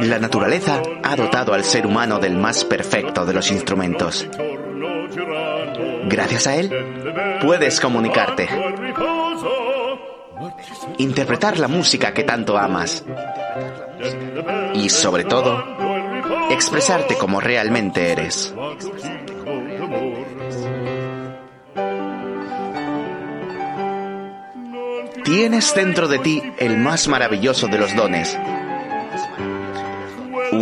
[0.00, 4.28] La naturaleza ha dotado al ser humano del más perfecto de los instrumentos.
[6.04, 6.70] Gracias a él,
[7.42, 8.48] puedes comunicarte,
[10.98, 13.04] interpretar la música que tanto amas
[14.74, 15.64] y, sobre todo,
[16.50, 18.54] expresarte como realmente eres.
[25.24, 28.38] Tienes dentro de ti el más maravilloso de los dones.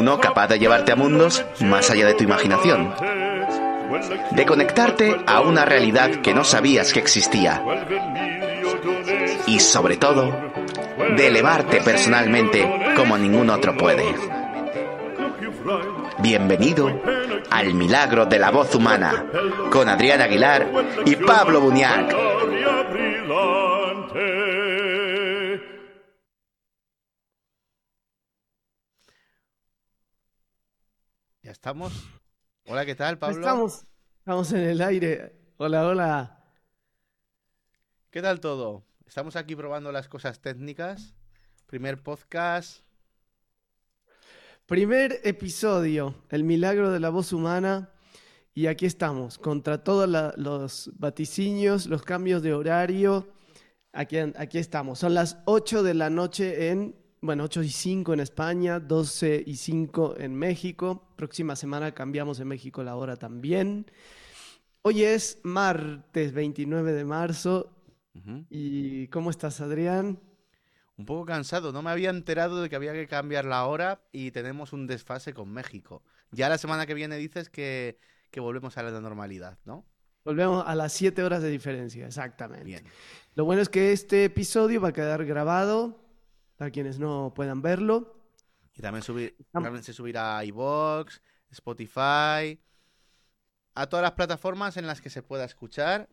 [0.07, 2.95] Uno capaz de llevarte a mundos más allá de tu imaginación.
[4.31, 7.61] De conectarte a una realidad que no sabías que existía.
[9.49, 10.33] Y sobre todo,
[11.17, 14.15] de elevarte personalmente como ningún otro puede.
[16.19, 17.03] Bienvenido
[17.51, 19.25] al milagro de la voz humana
[19.73, 20.69] con Adrián Aguilar
[21.05, 22.15] y Pablo Buñac.
[31.61, 31.93] Estamos.
[32.67, 33.39] Hola, ¿qué tal, Pablo?
[33.39, 33.87] Estamos,
[34.19, 35.33] estamos en el aire.
[35.57, 36.45] Hola, hola.
[38.11, 38.85] ¿Qué tal todo?
[39.07, 41.15] Estamos aquí probando las cosas técnicas.
[41.67, 42.85] Primer podcast.
[44.67, 47.91] Primer episodio, El milagro de la voz humana.
[48.53, 53.29] Y aquí estamos, contra todos la- los vaticinios, los cambios de horario.
[53.93, 54.99] Aquí, aquí estamos.
[54.99, 59.57] Son las 8 de la noche en, bueno, 8 y 5 en España, 12 y
[59.57, 61.09] 5 en México.
[61.17, 63.91] Próxima semana cambiamos en México la hora también.
[64.83, 67.73] Hoy es martes 29 de marzo.
[68.15, 68.47] Ujú.
[68.49, 70.21] ¿Y cómo estás, Adrián?
[70.97, 71.73] Un poco cansado.
[71.73, 75.35] No me había enterado de que había que cambiar la hora y tenemos un desfase
[75.35, 76.03] con México.
[76.31, 77.99] Ya la semana que viene dices que,
[78.31, 79.85] que volvemos a la normalidad, ¿no?
[80.25, 82.65] Volvemos a las 7 horas de diferencia, exactamente.
[82.65, 82.85] Bien.
[83.35, 86.06] Lo bueno es que este episodio va a quedar grabado
[86.57, 88.15] para quienes no puedan verlo.
[88.75, 92.61] Y también, subir, Am- también se subirá a iVoox, Spotify,
[93.75, 96.09] a todas las plataformas en las que se pueda escuchar.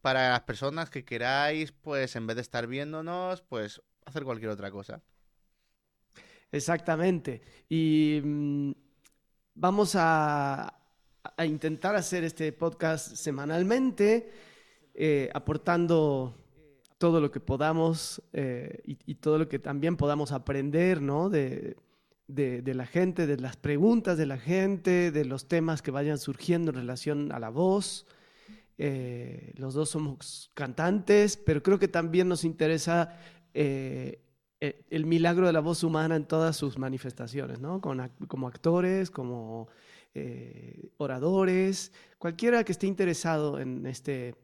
[0.00, 4.70] Para las personas que queráis, pues en vez de estar viéndonos, pues hacer cualquier otra
[4.70, 5.02] cosa.
[6.52, 7.42] Exactamente.
[7.68, 8.72] Y mm,
[9.54, 10.78] vamos a,
[11.36, 14.30] a intentar hacer este podcast semanalmente,
[14.94, 16.43] eh, aportando
[17.04, 21.28] todo lo que podamos eh, y, todo lo que también podamos aprender, ¿no?
[21.28, 21.76] De,
[22.28, 26.70] de- la gente, de las preguntas de la gente, de los temas que vayan surgiendo
[26.70, 28.06] en relación a la voz.
[28.78, 33.18] Eh, los dos somos cantantes, pero creo que también nos interesa
[33.52, 34.22] eh,
[34.88, 37.82] el milagro de la voz humana en todas sus manifestaciones, ¿no?
[37.82, 39.68] Como actores, como
[40.96, 44.36] oradores, cualquiera que esté interesado en este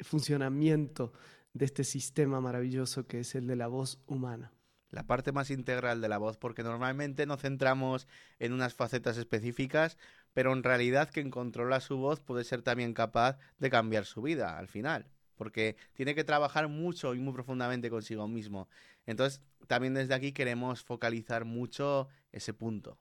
[0.00, 1.12] funcionamiento
[1.52, 4.52] de este sistema maravilloso que es el de la voz humana.
[4.90, 8.06] La parte más integral de la voz, porque normalmente nos centramos
[8.38, 9.98] en unas facetas específicas,
[10.32, 14.58] pero en realidad quien controla su voz puede ser también capaz de cambiar su vida
[14.58, 18.68] al final, porque tiene que trabajar mucho y muy profundamente consigo mismo.
[19.06, 22.98] Entonces, también desde aquí queremos focalizar mucho ese punto.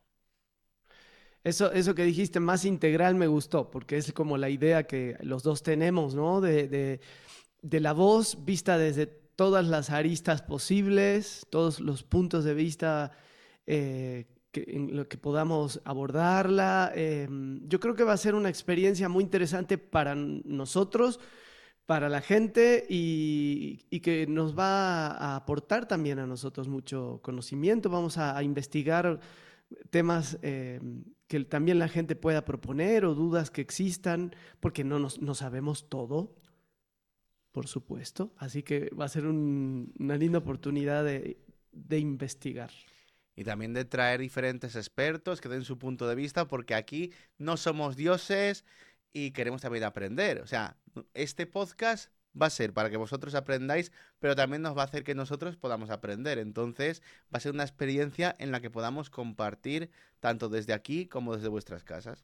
[1.44, 5.44] Eso, eso que dijiste más integral me gustó, porque es como la idea que los
[5.44, 6.42] dos tenemos, ¿no?
[6.42, 7.00] De, de-
[7.70, 13.12] de la voz vista desde todas las aristas posibles, todos los puntos de vista
[13.66, 16.92] eh, en lo que podamos abordarla.
[16.96, 17.28] Eh,
[17.64, 21.20] yo creo que va a ser una experiencia muy interesante para nosotros,
[21.86, 27.90] para la gente y, que nos va a aportar también a nosotros mucho conocimiento.
[27.90, 29.20] Vamos a, investigar
[29.90, 30.80] temas eh,
[31.28, 35.90] que también la gente pueda proponer o dudas que existan, porque no, nos, no sabemos
[35.90, 36.34] todo,
[37.58, 38.32] por supuesto.
[38.38, 41.40] Así que va a ser un- una linda oportunidad de,
[41.72, 42.70] de investigar.
[43.36, 47.58] Y también de traer diferentes expertos que den su punto de vista, porque aquí no
[47.58, 48.64] somos dioses
[49.12, 50.40] y queremos también aprender.
[50.42, 50.78] O sea,
[51.16, 55.04] este podcast va a ser para que vosotros aprendáis, pero también nos va a hacer
[55.04, 56.38] que nosotros podamos aprender.
[56.38, 57.02] Entonces,
[57.34, 59.90] va a ser una experiencia en la que podamos compartir
[60.20, 62.24] tanto desde aquí como desde vuestras casas.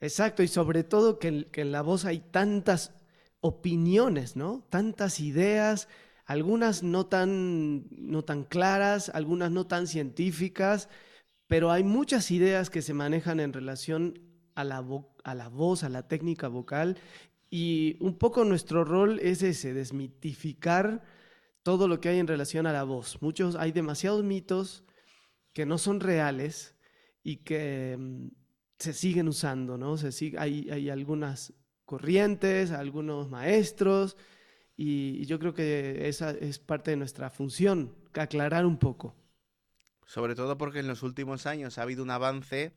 [0.00, 2.92] Exacto, y sobre todo que, en- que en la voz hay tantas
[3.40, 4.66] opiniones, ¿no?
[4.70, 5.88] Tantas ideas,
[6.24, 10.88] algunas no tan, no tan claras, algunas no tan científicas,
[11.46, 14.20] pero hay muchas ideas que se manejan en relación
[14.54, 14.84] a la,
[15.24, 16.98] a la voz, a la técnica vocal,
[17.50, 21.02] y un poco nuestro rol es ese, desmitificar
[21.62, 23.22] todo lo que hay en relación a la voz.
[23.22, 24.84] Muchos, hay demasiados mitos
[25.54, 26.74] que no son reales
[27.22, 28.28] y que mm,
[28.78, 29.96] se siguen usando, ¿no?
[29.96, 31.54] Se hay, hay algunas
[31.88, 34.16] corrientes, algunos maestros,
[34.76, 39.16] y, y yo creo que esa es parte de nuestra función, aclarar un poco.
[40.04, 42.74] Sobre todo porque en los últimos años ha habido un avance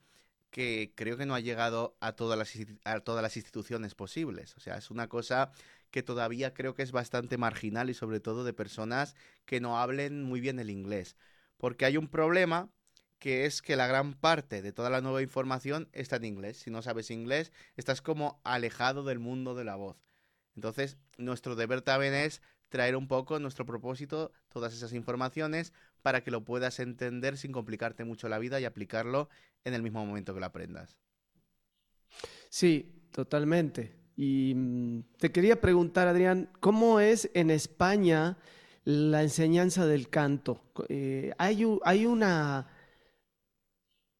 [0.49, 2.53] que creo que no ha llegado a todas las,
[2.85, 4.55] a todas las instituciones posibles.
[4.55, 5.51] O sea, es una cosa
[5.91, 9.15] que todavía creo que es bastante marginal y sobre todo de personas
[9.45, 11.17] que no hablen muy bien el inglés.
[11.57, 12.69] Porque hay un problema
[13.21, 16.57] que es que la gran parte de toda la nueva información está en inglés.
[16.57, 19.95] Si no sabes inglés, estás como alejado del mundo de la voz.
[20.55, 25.71] Entonces, nuestro deber también es traer un poco nuestro propósito, todas esas informaciones,
[26.01, 29.29] para que lo puedas entender sin complicarte mucho la vida y aplicarlo
[29.65, 30.97] en el mismo momento que lo aprendas.
[32.49, 33.95] Sí, totalmente.
[34.15, 38.39] Y mm, te quería preguntar, Adrián, ¿cómo es en España
[38.83, 40.63] la enseñanza del canto?
[40.89, 42.67] Eh, hay, hay, una,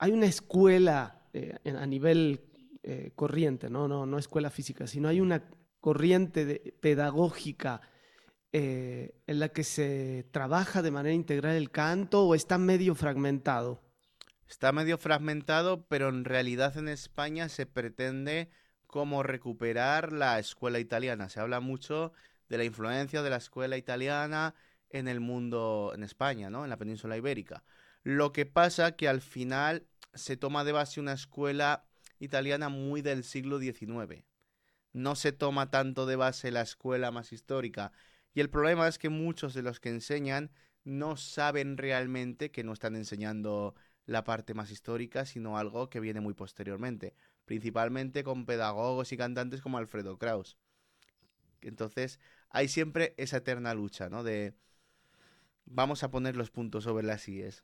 [0.01, 2.42] hay una escuela eh, a nivel
[2.81, 3.88] eh, corriente, ¿no?
[3.88, 5.44] No, no escuela física, sino hay una
[5.80, 7.81] corriente pedagógica
[8.53, 13.81] en la que se trabaja de manera integral el canto o está medio fragmentado?
[14.45, 18.50] Está medio fragmentado, pero en realidad en España se pretende
[18.88, 21.30] como recuperar la escuela italiana.
[21.30, 22.12] Se habla mucho
[22.50, 24.53] de la influencia de la escuela italiana
[24.89, 26.65] en el mundo, en España, ¿no?
[26.65, 27.63] En la península ibérica.
[28.03, 31.85] Lo que pasa que al final se toma de base una escuela
[32.19, 34.23] italiana muy del siglo XIX.
[34.93, 37.91] No se toma tanto de base la escuela más histórica.
[38.33, 40.51] Y el problema es que muchos de los que enseñan
[40.83, 43.75] no saben realmente que no están enseñando
[44.05, 47.15] la parte más histórica, sino algo que viene muy posteriormente,
[47.45, 50.57] principalmente con pedagogos y cantantes como Alfredo Kraus.
[51.61, 52.19] Entonces,
[52.49, 54.23] hay siempre esa eterna lucha, ¿no?
[54.23, 54.55] De
[55.65, 57.63] vamos a poner los puntos sobre las IES.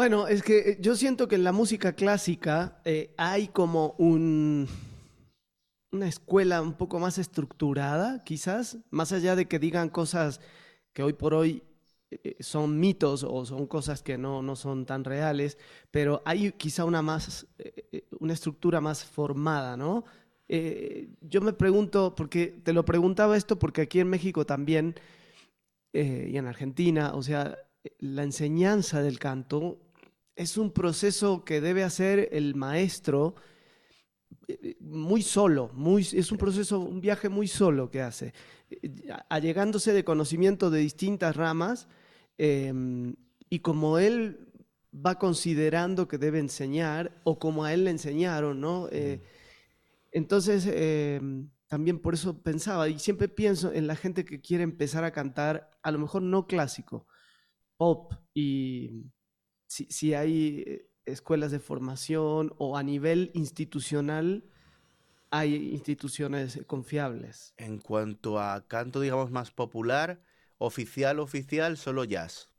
[0.00, 4.66] Bueno, es que eh, yo siento que en la música clásica eh, hay como un,
[5.92, 10.40] una escuela un poco más estructurada, quizás, más allá de que digan cosas
[10.94, 11.62] que hoy por hoy
[12.10, 15.58] eh, son mitos o son cosas que no, no, son tan reales,
[15.90, 17.46] pero hay quizá una, más,
[18.20, 20.04] una estructura más formada, ¿no?
[21.20, 24.94] yo me pregunto, porque te lo preguntaba esto porque aquí en México también
[25.92, 27.58] y en Argentina, o sea,
[27.98, 29.78] la enseñanza del canto
[30.40, 33.34] es un proceso que debe hacer el maestro
[34.80, 38.32] muy solo, muy, es un proceso, un viaje muy solo que hace,
[39.28, 41.88] allegándose de conocimiento de distintas ramas
[42.42, 43.16] Em,
[43.50, 44.50] y como él
[44.94, 48.88] va considerando que debe enseñar, o como a él le enseñaron, ¿no?
[48.90, 49.20] Eh,
[50.10, 55.04] entonces, em, también por eso pensaba, y siempre pienso en la gente que quiere empezar
[55.04, 57.06] a cantar, a lo mejor no clásico,
[57.76, 59.04] pop, y
[59.70, 64.44] si, si hay eh, escuelas de formación o a nivel institucional,
[65.30, 67.54] hay instituciones confiables.
[67.56, 70.20] En cuanto a canto, digamos, más popular,
[70.58, 72.50] oficial, oficial, solo jazz.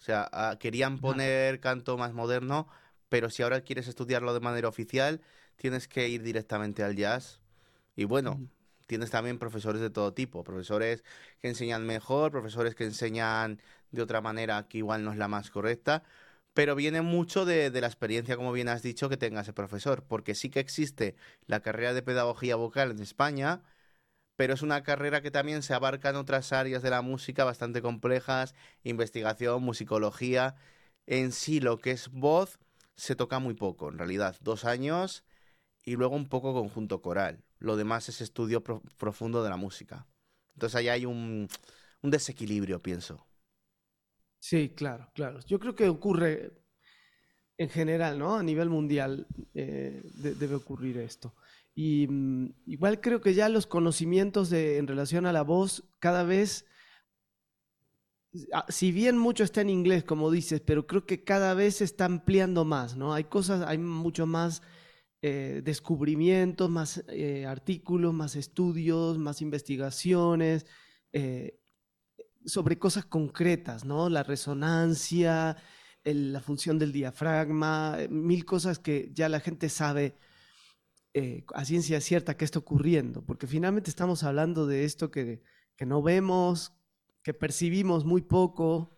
[0.00, 2.66] O sea, ah, querían poner canto más moderno,
[3.08, 5.20] pero si ahora quieres estudiarlo de manera oficial,
[5.54, 7.40] tienes que ir directamente al jazz.
[7.94, 8.40] Y bueno,
[8.88, 11.04] tienes también profesores de todo tipo, profesores
[11.38, 13.60] que enseñan mejor, profesores que enseñan
[13.92, 16.02] de otra manera que igual no es la más correcta,
[16.54, 20.34] pero viene mucho de, la experiencia, como bien has dicho, que tenga ese profesor, porque
[20.34, 21.16] sí que existe
[21.46, 23.62] la carrera de pedagogía vocal en España,
[24.36, 27.82] pero es una carrera que también se abarca en otras áreas de la música bastante
[27.82, 28.54] complejas,
[28.84, 30.56] investigación, musicología.
[31.06, 32.58] En sí, lo que es voz
[32.96, 35.24] se toca muy poco, en realidad, dos años
[35.84, 37.44] y luego un poco conjunto coral.
[37.58, 40.06] Lo demás es estudio profundo de la música.
[40.54, 41.48] Entonces ahí hay un,
[42.02, 43.26] desequilibrio, pienso.
[44.40, 45.40] Sí, claro, claro.
[45.46, 46.52] Yo creo que ocurre
[47.58, 48.36] en general, ¿no?
[48.36, 51.34] A nivel mundial eh, debe ocurrir esto.
[51.74, 56.24] Y mm, igual creo que ya los conocimientos de, en relación a la voz cada
[56.24, 56.64] vez,
[58.52, 61.84] ah, si bien mucho está en inglés, como dices, pero creo que cada vez se
[61.84, 63.12] está ampliando más, ¿no?
[63.12, 64.62] Hay cosas, hay mucho más
[65.22, 70.66] eh, descubrimientos, más eh, artículos, más estudios, más investigaciones
[71.12, 71.59] eh,
[72.44, 74.08] sobre cosas concretas, ¿no?
[74.08, 75.56] La resonancia,
[76.04, 80.16] la función del diafragma, mil cosas que ya la gente sabe
[81.12, 85.42] eh, a ciencia cierta qué está ocurriendo, porque finalmente estamos hablando de esto que,
[85.76, 86.72] que no vemos,
[87.22, 88.96] que percibimos muy poco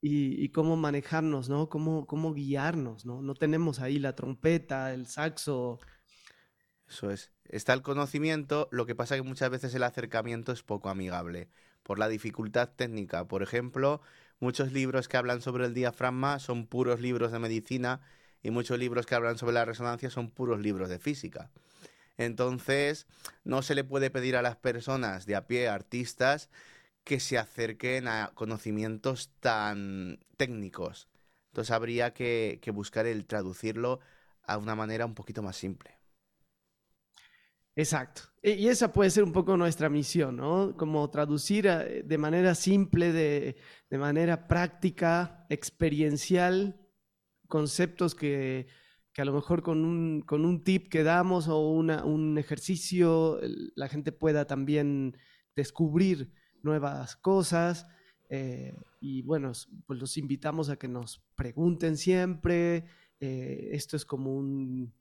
[0.00, 1.68] y, cómo manejarnos, ¿no?
[1.68, 3.22] Cómo, cómo guiarnos, ¿no?
[3.22, 5.78] No tenemos ahí la trompeta, el saxo.
[6.88, 7.32] Eso es.
[7.44, 11.50] Está el conocimiento, lo que pasa es que muchas veces el acercamiento es poco amigable
[11.82, 13.26] por la dificultad técnica.
[13.26, 14.00] Por ejemplo,
[14.40, 18.00] muchos libros que hablan sobre el diafragma son puros libros de medicina
[18.42, 21.50] y muchos libros que hablan sobre la resonancia son puros libros de física.
[22.18, 23.06] Entonces,
[23.44, 26.50] no se le puede pedir a las personas de a pie, artistas,
[27.04, 31.08] que se acerquen a conocimientos tan técnicos.
[31.48, 34.00] Entonces habría que, que buscar el traducirlo
[34.44, 36.01] a una manera un poquito más simple.
[37.74, 38.22] Exacto.
[38.42, 40.76] E, y esa puede ser un poco nuestra misión, ¿no?
[40.76, 43.56] Como traducir eh, de manera simple, de,
[43.88, 46.80] de manera práctica, experiencial,
[47.48, 48.66] conceptos que,
[49.12, 53.40] que, a lo mejor con un, con un tip que damos o una, un ejercicio
[53.74, 55.16] la gente pueda también
[55.54, 57.86] descubrir nuevas cosas.
[58.28, 59.52] Eh, y bueno,
[59.86, 62.84] pues los invitamos a que nos pregunten siempre.
[63.20, 64.94] Eh, esto es como un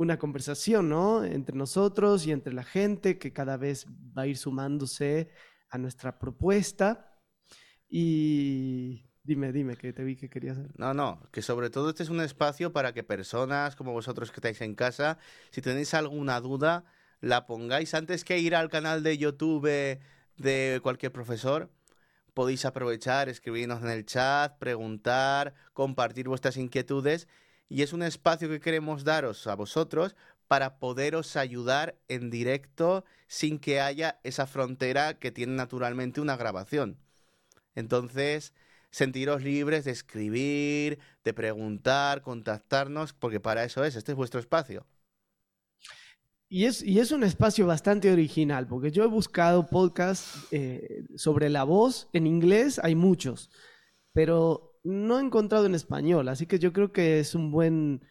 [0.00, 1.22] una conversación, ¿no?
[1.24, 5.28] Entre nosotros y entre la gente que cada vez va a ir sumándose
[5.68, 7.18] a nuestra propuesta.
[7.86, 10.56] Y dime, dime, que te vi que querías.
[10.78, 14.36] No, no, que sobre todo este es un espacio para que personas como vosotros que
[14.36, 15.18] estáis en casa,
[15.50, 16.86] si tenéis alguna duda,
[17.20, 19.68] la pongáis antes que ir al canal de YouTube
[20.38, 21.70] de cualquier profesor.
[22.32, 27.28] Podéis aprovechar, escribirnos en el chat, preguntar, compartir vuestras inquietudes
[27.70, 30.16] y es un espacio que queremos daros a vosotros
[30.48, 36.98] para poderos ayudar en directo sin que haya esa frontera que tiene naturalmente una grabación.
[37.76, 38.52] Entonces,
[38.90, 44.84] sentiros libres de escribir, de preguntar, contactarnos, porque para eso es, este es vuestro espacio.
[46.48, 51.48] Y es, y es un espacio bastante original, porque yo he buscado podcasts eh, sobre
[51.48, 53.48] la voz, en inglés hay muchos,
[54.12, 58.02] pero no he encontrado en español, así que yo creo que es un buen,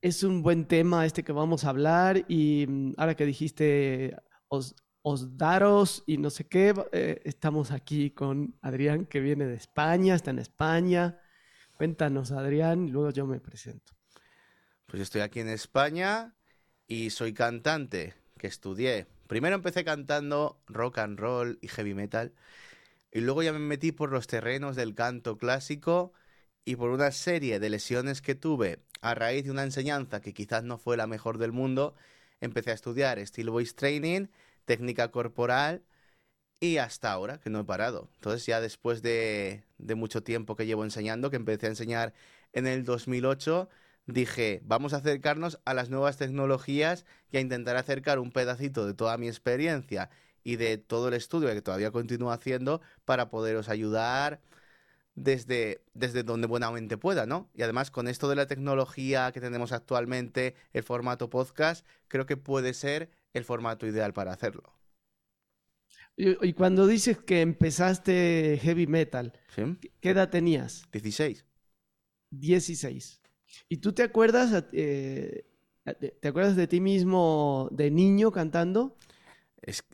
[0.00, 4.16] es un buen tema este que vamos a hablar y mm, ahora que dijiste
[4.48, 4.74] os,
[5.36, 10.30] daros y no sé qué, eh, estamos aquí con Adrián que viene de España, está
[10.30, 11.20] en España.
[11.76, 13.92] Cuéntanos, Adrián, y luego yo me presento.
[14.86, 16.34] Pues estoy aquí en España
[16.86, 19.06] y soy cantante que estudié.
[19.26, 22.32] Primero empecé cantando rock and roll y heavy metal
[23.14, 26.12] y luego ya me metí por los terrenos del canto clásico
[26.64, 30.64] y por una serie de lesiones que tuve a raíz de una enseñanza que quizás
[30.64, 31.94] no fue la mejor del mundo,
[32.40, 34.28] empecé a estudiar Steel Voice Training,
[34.64, 35.84] técnica corporal
[36.60, 38.10] y hasta ahora que no he parado.
[38.16, 42.14] Entonces ya después de, de mucho tiempo que llevo enseñando, que empecé a enseñar
[42.52, 43.68] en el 2008,
[44.06, 48.94] dije, vamos a acercarnos a las nuevas tecnologías y a intentar acercar un pedacito de
[48.94, 50.10] toda mi experiencia
[50.44, 54.40] y de todo el estudio que todavía continúo haciendo para poderos ayudar
[55.14, 57.50] desde, desde donde buenamente pueda, ¿no?
[57.54, 62.36] Y además con esto de la tecnología que tenemos actualmente, el formato podcast, creo que
[62.36, 64.74] puede ser el formato ideal para hacerlo.
[66.16, 69.32] Y, cuando dices que empezaste heavy metal,
[70.00, 70.84] ¿qué edad tenías?
[70.92, 71.44] 16.
[72.30, 73.20] 16.
[73.68, 75.44] ¿Y tú te acuerdas, eh,
[76.20, 78.96] te acuerdas de ti mismo de niño cantando?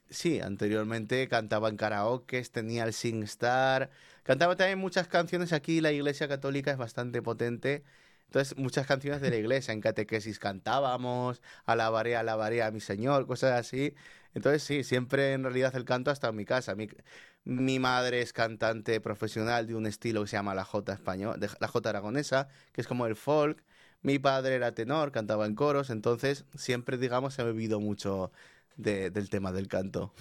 [0.09, 3.91] Sí, anteriormente cantaba en karaoke, tenía el SingStar,
[4.23, 7.85] cantaba también muchas canciones aquí, la iglesia católica es bastante potente,
[8.27, 13.59] entonces muchas canciones de la iglesia, en catequesis cantábamos, alabaré, alabaré a mi Señor, cosas
[13.59, 13.95] así.
[14.35, 16.75] Entonces sí, siempre en realidad el canto hasta en mi casa.
[16.77, 16.89] Mi,
[17.45, 21.69] mi madre es cantante profesional de un estilo que se llama la J español, la
[21.69, 23.62] J aragonesa, que es como el folk.
[24.03, 28.33] Mi padre era tenor, cantaba en coros, entonces siempre, digamos, he bebido mucho
[28.77, 30.12] del tema del canto.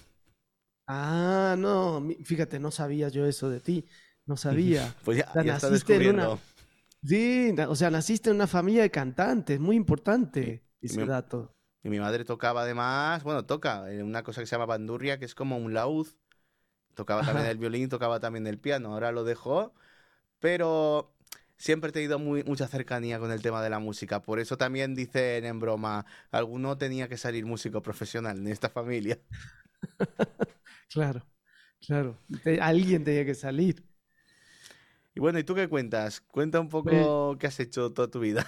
[0.88, 3.86] Ah, no, fíjate, no sabía yo eso de ti,
[4.25, 4.96] no sabía.
[5.06, 6.38] pues ya, naciste en una...
[7.03, 11.56] Sí, o sea, naciste en una familia de cantantes, muy importante ese dato.
[11.84, 15.25] Y mi madre tocaba además, bueno, toca en una cosa que se llama bandurria, que
[15.25, 16.08] es como un laúd.
[16.96, 19.74] Tocaba también el violín, tocaba también el piano, ahora lo dejó,
[20.39, 21.15] pero
[21.60, 24.22] siempre he tenido muy, mucha cercanía con el tema de la música.
[24.22, 29.20] Por eso también dicen en broma, alguno tenía que salir músico profesional en esta familia.
[30.89, 31.28] claro,
[31.86, 32.18] claro.
[32.62, 33.86] alguien tenía que salir.
[35.13, 36.22] Y bueno, ¿y tú qué cuentas?
[36.22, 38.48] Cuenta un poco qué has hecho toda tu vida.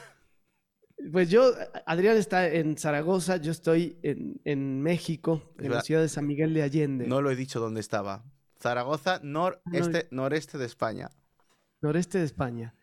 [1.11, 1.51] Pues yo,
[1.87, 6.61] Adrián está en Zaragoza, yo estoy en, México, en la ciudad de San Miguel de
[6.61, 7.07] Allende.
[7.07, 8.23] No lo he dicho dónde estaba.
[8.59, 11.09] Zaragoza, noreste, noreste de España.
[11.81, 12.75] Noreste de España.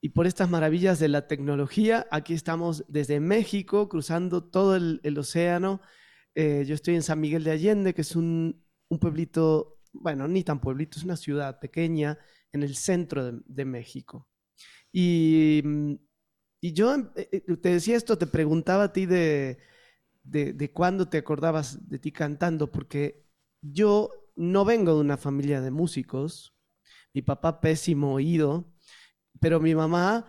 [0.00, 5.80] Y por estas maravillas de la tecnología, aquí estamos desde México, cruzando todo el, océano.
[6.36, 8.64] Eh, yo estoy en San Miguel de Allende, que es un,
[9.00, 12.18] pueblito, bueno, ni tan pueblito, es una ciudad pequeña
[12.52, 14.28] en el centro de, México.
[14.92, 15.94] Y, mm,
[16.60, 19.58] y yo eh, eh, te decía esto, te preguntaba a ti de,
[20.22, 23.26] de, de cuándo te acordabas de ti cantando, porque
[23.62, 26.56] yo no vengo de una familia de músicos,
[27.12, 28.72] mi papá pésimo oído,
[29.40, 30.26] pero mi mamá,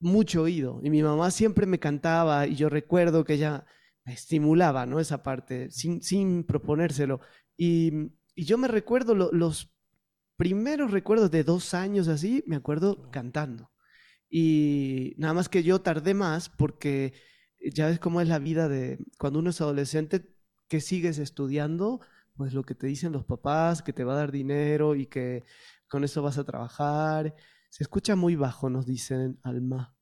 [0.00, 0.80] mucho oído.
[0.82, 3.66] Y mi mamá siempre me cantaba y yo recuerdo que ella
[4.04, 5.00] me estimulaba, ¿no?
[5.00, 7.20] Esa parte, sin, sin proponérselo.
[7.56, 7.92] Y,
[8.34, 9.72] y yo me recuerdo los
[10.36, 13.70] primeros recuerdos de dos años así, me acuerdo cantando.
[14.30, 17.12] Y nada más que yo tardé más porque
[17.74, 20.34] ya ves cómo es la vida de cuando uno es adolescente,
[20.68, 22.00] que sigues estudiando,
[22.36, 25.44] pues lo que te dicen los papás, que te va a dar dinero y que
[25.88, 27.34] con eso vas a trabajar.
[27.70, 29.94] Se escucha muy bajo, nos dicen Alma.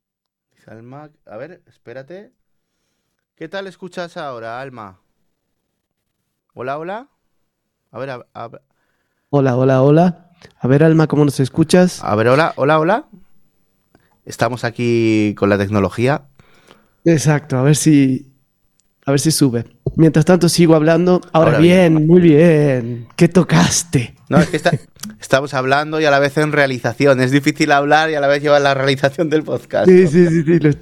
[0.66, 2.32] Alma, a ver, espérate.
[3.37, 5.00] ¿Qué tal escuchas ahora, Alma?
[6.54, 7.08] Hola, hola.
[7.90, 8.50] A ver, a,
[9.28, 10.30] Hola, hola, hola.
[10.58, 12.02] A ver, Alma, ¿cómo nos escuchas?
[12.02, 13.08] A ver, hola, hola, hola.
[14.25, 16.26] Estamos aquí con la tecnología.
[17.04, 18.32] Exacto, a ver si.
[19.04, 19.77] A ver si sube.
[19.98, 21.20] Mientras tanto sigo hablando.
[21.32, 23.08] Ahora, bien, muy bien.
[23.16, 24.14] ¿Qué tocaste?
[24.28, 24.56] No, es que
[25.20, 27.20] estamos hablando y a la vez en realización.
[27.20, 29.88] Es difícil hablar y a la vez llevar la realización del podcast.
[29.88, 30.44] Sí, sí, sí.
[30.44, 30.78] sí.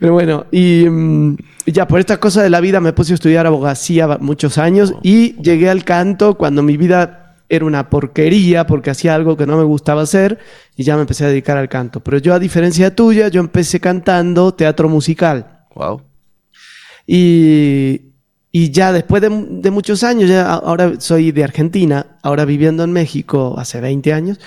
[0.00, 1.36] Pero bueno, y mm,
[1.66, 5.34] ya por esta cosa de la vida me puse a estudiar abogacía muchos años y
[5.42, 9.64] llegué al canto cuando mi vida era una porquería porque hacía algo que no me
[9.64, 10.38] gustaba hacer
[10.76, 12.00] y ya me empecé a dedicar al canto.
[12.00, 15.66] Pero yo, a diferencia tuya, yo empecé cantando teatro musical.
[15.74, 16.00] Wow.
[17.06, 18.15] Y,
[18.58, 23.54] y ya después de, muchos años, ya ahora soy de Argentina, ahora viviendo en México
[23.58, 24.40] hace 20 años,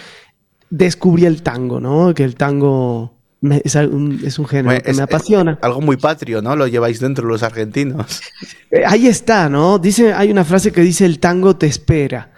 [0.72, 2.12] descubrí el tango, ¿no?
[2.16, 3.14] Que el tango
[3.44, 5.60] es, un, es, un, género que me apasiona.
[5.62, 6.56] algo muy patrio, ¿no?
[6.56, 8.20] Lo lleváis dentro los argentinos.
[8.72, 9.78] Eh, ahí está, ¿no?
[9.78, 12.32] Dice, hay una frase que dice el tango te espera.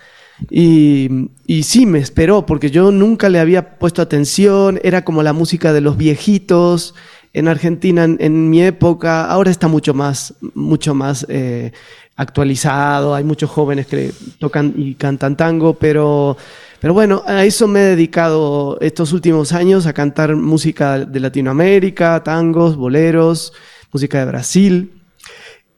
[0.49, 5.31] Y, y, sí, me esperó, porque yo nunca le había puesto atención, era como la
[5.31, 6.95] música de los viejitos.
[7.33, 11.71] En Argentina, en, mi época, ahora está mucho más, mucho más eh,
[12.17, 16.35] actualizado, hay muchos jóvenes que tocan y cantan tango, pero,
[16.81, 22.21] pero bueno, a eso me he dedicado estos últimos años, a cantar música de Latinoamérica,
[22.21, 23.53] tangos, boleros,
[23.93, 25.01] música de Brasil.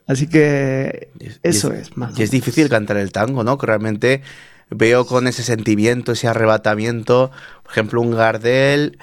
[0.08, 1.10] Así que
[1.44, 2.18] eso es, más.
[2.20, 3.58] Y es difícil cantar el tango, ¿no?
[3.58, 4.22] Que realmente
[4.70, 7.32] veo con ese sentimiento, ese arrebatamiento.
[7.64, 8.98] Por ejemplo, un Gardel.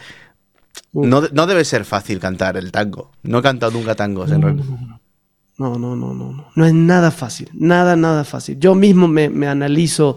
[0.92, 3.12] No, debe ser fácil cantar el tango.
[3.22, 4.30] No he cantado nunca tangos.
[4.32, 6.46] En no, no, no, no, no.
[6.54, 7.50] No es nada fácil.
[7.52, 8.58] Nada, nada fácil.
[8.58, 10.16] Yo mismo me, analizo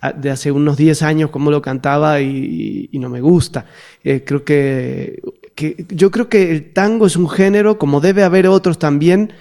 [0.00, 3.66] ah, de hace unos 10 años cómo lo cantaba y, no me gusta.
[4.04, 5.22] Eh, creo que,
[5.54, 9.32] que, yo creo que el tango es un género, como debe haber otros también,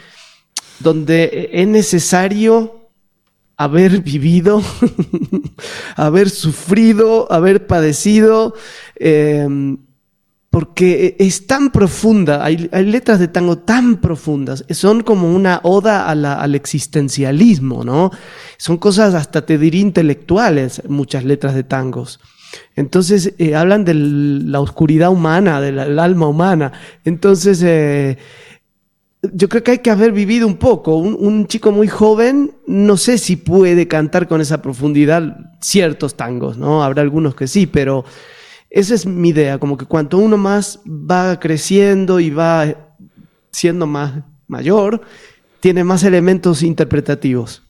[0.79, 2.89] donde es necesario
[3.57, 4.63] haber vivido,
[5.95, 8.55] haber sufrido, haber padecido,
[8.95, 9.77] em,
[10.51, 16.55] porque es tan profunda, hay, letras de tango tan profundas, son como una oda al
[16.55, 18.11] existencialismo, ¿no?
[18.57, 22.19] Son cosas hasta te diría intelectuales, muchas letras de tangos.
[22.75, 26.73] Entonces eh, hablan de la oscuridad humana, del alma humana.
[27.05, 28.17] Entonces eh,
[29.21, 30.97] yo creo que hay que haber vivido un poco.
[30.97, 36.83] Un, chico muy joven, no sé si puede cantar con esa profundidad ciertos tangos, ¿no?
[36.83, 38.03] Habrá algunos que sí, pero
[38.71, 42.95] esa es mi idea, como que cuanto uno más va creciendo y va
[43.51, 45.01] siendo más mayor,
[45.59, 47.63] tiene más elementos interpretativos.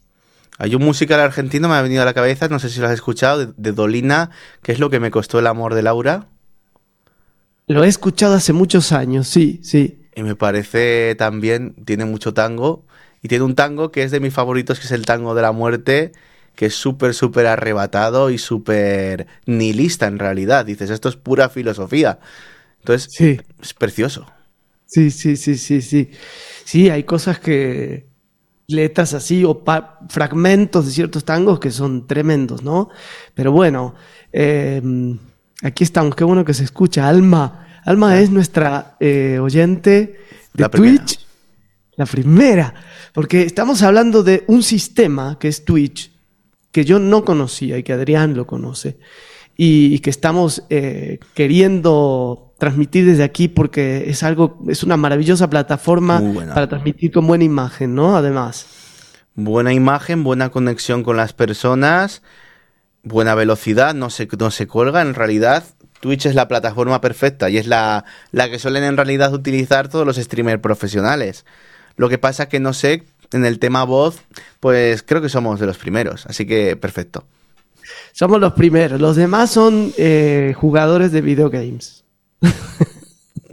[0.60, 2.94] Hay un musical argentino, me ha venido a la cabeza, no sé si lo has
[2.94, 4.30] escuchado, de, de Dolina,
[4.62, 6.28] que es lo que me costó el amor de Laura.
[7.66, 10.08] Lo he escuchado hace muchos años, sí, sí.
[10.16, 12.86] Y me parece también, tiene mucho tango.
[13.24, 15.52] Y tiene un tango que es de mis favoritos, que es el tango de la
[15.52, 16.12] muerte,
[16.56, 20.66] que es súper, súper arrebatado y súper nihilista en realidad.
[20.66, 22.20] Dices, esto es pura filosofía.
[22.80, 23.40] Entonces, sí.
[23.62, 24.26] es precioso.
[24.86, 26.12] Sí, sí, sí, sí, sí.
[26.66, 28.12] Sí, hay cosas que,
[28.72, 29.64] letras así o
[30.10, 32.90] fragmentos de ciertos tangos que son tremendos, ¿no?
[33.34, 33.96] Pero bueno,
[34.32, 34.82] eh,
[35.62, 37.68] aquí estamos, qué bueno que se escucha, Alma.
[37.86, 40.20] Alma es nuestra eh, oyente
[40.54, 41.20] de Twitch.
[41.98, 42.74] La primera.
[43.14, 46.11] Porque estamos hablando de un sistema que es Twitch,
[46.72, 48.98] que yo no conocía y que Adrián lo conoce.
[49.58, 56.22] Y, que estamos eh, queriendo transmitir desde aquí porque es algo, es una maravillosa plataforma
[56.54, 58.16] para transmitir con buena imagen, ¿no?
[58.16, 58.66] Además.
[59.36, 62.24] Buena imagen, buena conexión con las personas,
[63.04, 65.64] buena velocidad, no se, no se colga en realidad
[66.02, 70.06] Twitch es la plataforma perfecta y es la, la que suelen en realidad utilizar todos
[70.06, 71.46] los streamers profesionales.
[71.96, 74.20] Lo que pasa es que no sé, en el tema voz,
[74.60, 77.26] pues creo que somos de los primeros, así que perfecto.
[78.14, 82.04] Somos los primeros, los demás son eh, jugadores de videogames.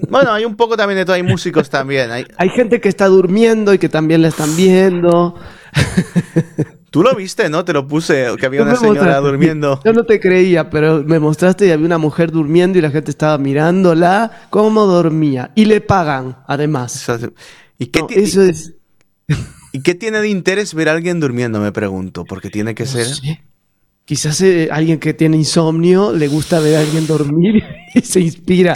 [0.09, 2.11] Bueno, hay un poco también de todo, hay músicos también.
[2.11, 2.25] Hay...
[2.37, 5.35] hay gente que está durmiendo y que también la están viendo.
[6.91, 7.65] Tú lo viste, ¿no?
[7.65, 9.81] Te lo puse, que había una señora durmiendo.
[9.85, 13.11] Yo no te creía, pero me mostraste y había una mujer durmiendo y la gente
[13.11, 15.51] estaba mirándola cómo dormía.
[15.55, 17.07] Y le pagan, además.
[17.79, 18.73] ¿Y qué, eso es...
[19.73, 22.25] ¿Y qué tiene de interés ver a alguien durmiendo, me pregunto?
[22.25, 23.07] Porque tiene que ser...
[24.05, 27.63] Quizás eh, alguien que tiene insomnio le gusta ver a alguien dormir
[27.95, 28.73] y se inspira.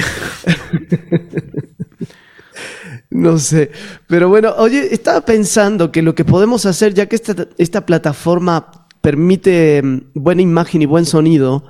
[3.11, 3.71] no sé.
[4.07, 8.87] Pero bueno, oye, estaba pensando que lo que podemos hacer, ya que esta, esta plataforma
[9.01, 11.65] permite mm, buena imagen y buen sonido,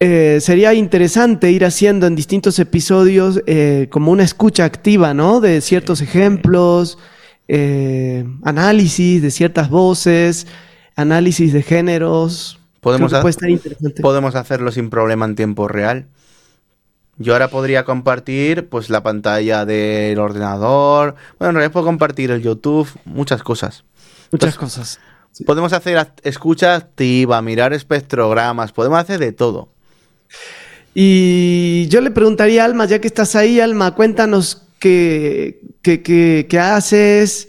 [0.00, 5.40] eh, sería interesante ir haciendo en distintos episodios eh, como una escucha activa, ¿no?
[5.40, 6.98] De ciertos ejemplos,
[7.48, 10.46] eh, análisis de ciertas voces,
[10.96, 12.58] análisis de géneros.
[12.80, 14.02] Podemos, que ha- puede estar interesante.
[14.02, 16.06] podemos hacerlo sin problema en tiempo real.
[17.18, 21.14] Yo ahora podría compartir pues la pantalla del ordenador.
[21.38, 23.84] Bueno, en realidad puedo compartir el YouTube, muchas cosas.
[24.32, 24.98] Muchas cosas.
[25.30, 25.44] Sí.
[25.44, 29.68] Podemos hacer escucha activa, mirar espectrogramas, podemos hacer de todo.
[30.94, 36.46] Y yo le preguntaría a Alma, ya que estás ahí, Alma, cuéntanos qué, qué, qué-
[36.48, 37.48] qué haces.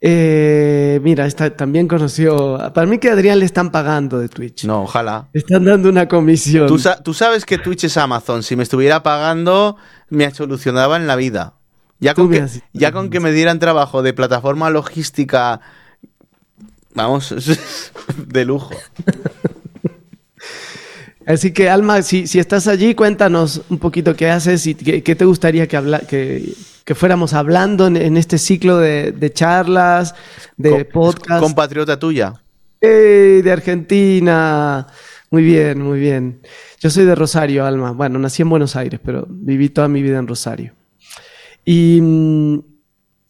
[0.00, 2.56] Eh, mira, está, también conoció.
[2.72, 4.64] Para mí que a Adrián le están pagando de Twitch.
[4.64, 5.28] No, ojalá.
[5.32, 6.68] Le están dando una comisión.
[6.68, 8.42] Tú, sa- tú sabes que Twitch es Amazon.
[8.44, 9.76] Si me estuviera pagando,
[10.08, 11.54] me solucionaba en la vida.
[12.00, 15.60] Ya con, que, ya con que me dieran trabajo de plataforma logística,
[16.94, 17.34] vamos,
[18.16, 18.70] de lujo.
[21.28, 25.14] Así que, Alma, si, si estás allí, cuéntanos un poquito qué haces y qué, qué
[25.14, 30.14] te gustaría que, habla, que, que fuéramos hablando en, en este ciclo de, de charlas,
[30.56, 31.42] de Co- podcast.
[31.42, 32.32] Compatriota tuya.
[32.80, 34.86] ¡Ey, de Argentina!
[35.30, 36.40] Muy bien, muy bien.
[36.80, 37.90] Yo soy de Rosario, Alma.
[37.92, 40.72] Bueno, nací en Buenos Aires, pero viví toda mi vida en Rosario.
[41.64, 42.00] Y.
[42.00, 42.58] mm,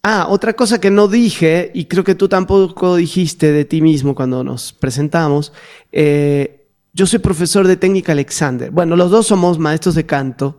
[0.04, 4.14] Ah, otra cosa que no dije, y creo que tú tampoco dijiste de ti mismo
[4.14, 5.52] cuando nos presentamos.
[5.90, 6.57] eh,
[6.92, 8.70] yo soy profesor de técnica Alexander.
[8.70, 10.58] Bueno, los dos somos maestros de canto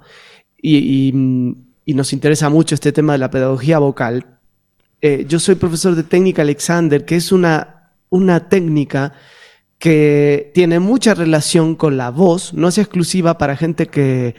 [0.62, 1.14] y,
[1.88, 4.38] nos interesa mucho este tema de la pedagogía vocal.
[5.02, 9.14] Eh, yo soy profesor de técnica Alexander, que es una, una técnica
[9.80, 14.36] que tiene mucha relación con la voz, no es exclusiva para gente que,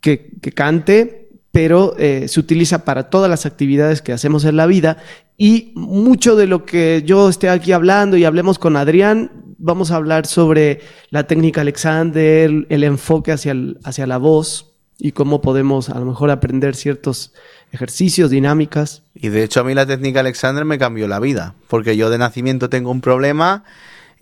[0.00, 4.66] que, que cante, pero eh, se utiliza para todas las actividades que hacemos en la
[4.66, 4.98] vida
[5.38, 9.96] y mucho de lo que yo esté aquí hablando y hablemos con Adrián, vamos a
[9.96, 15.98] hablar sobre la técnica Alexander, el enfoque hacia, hacia la voz y cómo podemos a
[15.98, 17.32] lo mejor aprender ciertos
[17.72, 19.02] ejercicios, dinámicas.
[19.14, 22.18] Y de hecho a mí la técnica Alexander me cambió la vida, porque yo de
[22.18, 23.64] nacimiento tengo un problema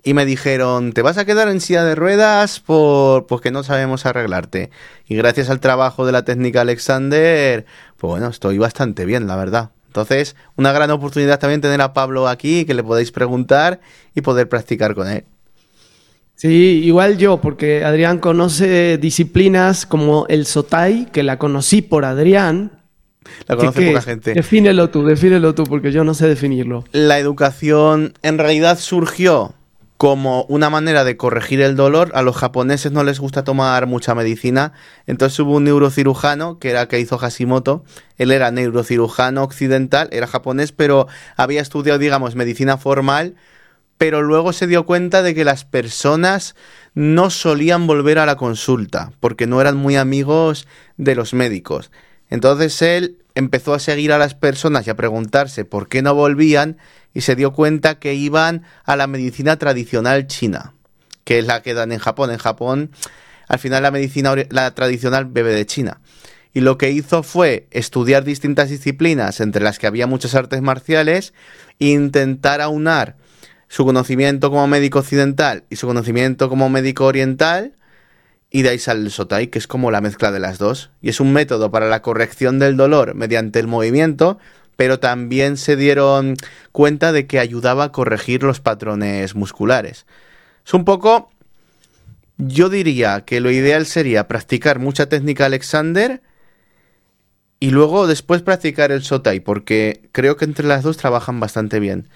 [0.03, 4.05] y me dijeron, te vas a quedar en silla de ruedas por porque no sabemos
[4.05, 4.71] arreglarte.
[5.09, 7.65] Y gracias al trabajo de la técnica Alexander,
[7.97, 9.71] pues bueno, estoy bastante bien, la verdad.
[9.95, 13.81] Entonces, una gran oportunidad también tener a Pablo aquí, que le podéis preguntar
[14.13, 15.23] y poder practicar con él.
[16.35, 22.73] Sí, igual yo, porque Adrián conoce disciplinas como el Sotai, que la conocí por Adrián.
[23.47, 24.35] La ¿Qué- conoce qué poca gente.
[24.35, 26.83] Defínelo tú, defínelo tú, porque yo no sé definirlo.
[26.91, 29.55] La educación en realidad surgió
[29.97, 32.11] como una manera de corregir el dolor.
[32.15, 34.73] A los japoneses no les gusta tomar mucha medicina.
[35.07, 37.85] Entonces hubo un neurocirujano que era Keizo Hashimoto.
[38.19, 43.37] Él era neurocirujano occidental, era japonés, pero había estudiado, digamos, medicina formal.
[43.97, 46.57] Pero luego se dio cuenta de que las personas
[46.95, 51.93] no solían volver a la consulta porque no eran muy amigos de los médicos.
[52.29, 56.79] Entonces él empezó a seguir a las personas y a preguntarse por qué no volvían
[57.15, 60.75] y se dio cuenta que iban a la medicina tradicional china,
[61.23, 62.31] que es la que dan en Japón.
[62.31, 62.91] En Japón,
[63.49, 66.01] al final la medicina la tradicional bebe de China.
[66.53, 71.35] Y lo que hizo fue estudiar distintas disciplinas, entre las que había muchas artes marciales,
[71.81, 73.17] e intentar aunar
[73.69, 77.75] su conocimiento como médico occidental y su conocimiento como médico oriental,
[78.51, 80.91] y de ahí sale el Sotai, que es como la mezcla de las dos.
[81.03, 84.39] Y es un método para la corrección del dolor mediante el movimiento,
[84.77, 86.37] pero también se dieron
[86.73, 90.07] cuenta de que ayudaba a corregir los patrones musculares.
[90.67, 91.31] Es un poco...
[92.37, 96.21] Yo diría que lo ideal sería practicar mucha técnica Alexander
[97.61, 102.09] y luego después practicar el Sotai, porque creo que entre las dos trabajan bastante bien.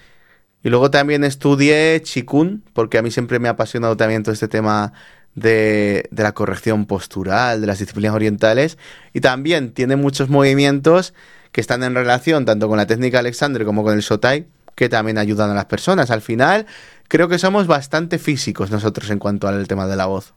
[0.61, 4.49] Y luego también estudié Chikun, porque a mí siempre me ha apasionado también todo este
[4.49, 4.91] tema
[5.35, 8.77] de, de la corrección postural, de las disciplinas orientales,
[9.13, 11.13] y también tiene muchos movimientos
[11.51, 15.17] que están en relación tanto con la técnica Alexander como con el Sotai, que también
[15.17, 16.11] ayudan a las personas.
[16.11, 16.65] Al final,
[17.07, 20.33] creo que somos bastante físicos nosotros en cuanto al tema de la voz.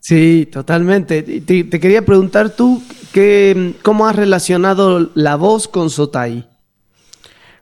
[0.00, 1.22] Sí, totalmente.
[1.22, 6.48] Te, te quería preguntar tú que, cómo has relacionado la voz con Sotai.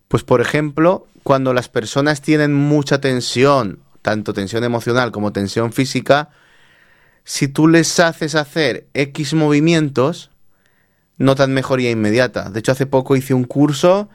[0.09, 6.31] Pues por ejemplo, cuando las personas tienen mucha tensión, tanto tensión emocional como tensión física,
[7.25, 10.30] si tú les haces hacer X movimientos,
[11.21, 12.49] notan mejoría inmediata.
[12.51, 14.09] De hecho, hace poco hice un curso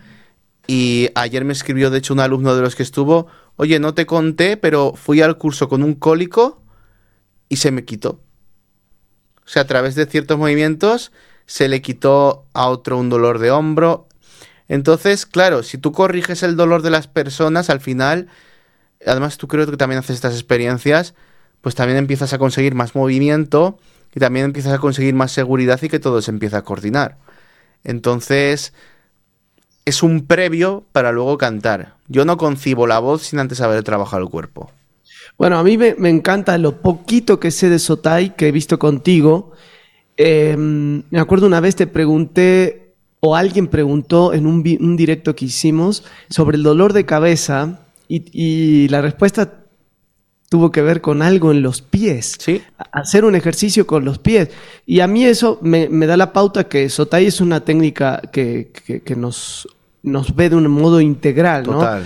[0.67, 4.07] y ayer me escribió, de hecho, un alumno de los que estuvo, oye, no te
[4.07, 6.63] conté, pero fui al curso con un cólico
[7.47, 8.19] y se me quitó.
[9.37, 11.11] O sea, a través de ciertos movimientos
[11.45, 14.07] se le quitó a otro un dolor de hombro.
[14.67, 18.29] Entonces, claro, si tú corriges el dolor de las personas, al final,
[19.05, 21.13] además tú creo que también haces estas experiencias,
[21.61, 23.77] pues también empiezas a conseguir más movimiento
[24.15, 27.17] y también empiezas a conseguir más seguridad y que todo se empieza a coordinar.
[27.83, 28.73] Entonces,
[29.85, 31.95] es un previo para luego cantar.
[32.07, 34.71] Yo no concibo la voz sin antes haber trabajado el cuerpo.
[35.37, 39.51] Bueno, a mí me, encanta lo poquito que sé de Sotai que he visto contigo.
[40.17, 44.63] Em, me acuerdo una vez te pregunté, o alguien preguntó en un,
[44.95, 49.64] directo que hicimos sobre el dolor de cabeza y, la respuesta
[50.49, 52.35] tuvo que ver con algo en los pies.
[52.39, 52.61] Sí.
[52.91, 54.49] Hacer un ejercicio con los pies.
[54.85, 58.71] Y a mí eso me, da la pauta que Sotai es una técnica que,
[59.17, 59.67] nos,
[60.03, 62.05] nos ve de un modo integral, Total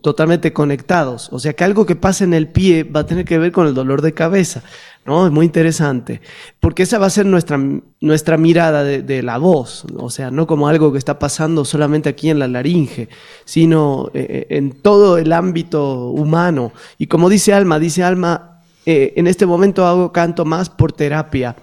[0.00, 1.28] totalmente conectados.
[1.32, 3.66] O sea que algo que pasa en el pie va a tener que ver con
[3.66, 4.62] el dolor de cabeza.
[5.04, 5.26] ¿No?
[5.26, 6.20] Es muy interesante.
[6.60, 7.58] Porque esa va a ser nuestra,
[8.00, 9.84] nuestra mirada de, la voz.
[9.96, 13.08] O sea, no como algo que está pasando solamente aquí en la laringe,
[13.44, 16.72] sino eh, eh, en todo el ámbito humano.
[16.98, 21.56] Y como dice Alma, dice Alma, eh, en este momento hago canto más por terapia.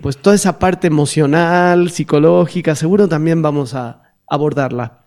[0.00, 4.99] pues toda esa parte emocional, psicológica, seguro también vamos a abordarla.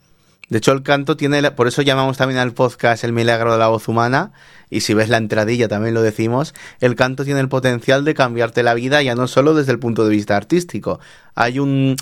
[0.54, 3.70] De hecho, el canto tiene, por eso llamamos también al podcast El milagro de la
[3.70, 4.34] voz humana,
[4.70, 8.62] y si ves la entradilla también lo decimos, el canto tiene el potencial de cambiarte
[8.62, 11.00] la vida ya no solo desde el punto de vista artístico.
[11.34, 11.96] Hay un,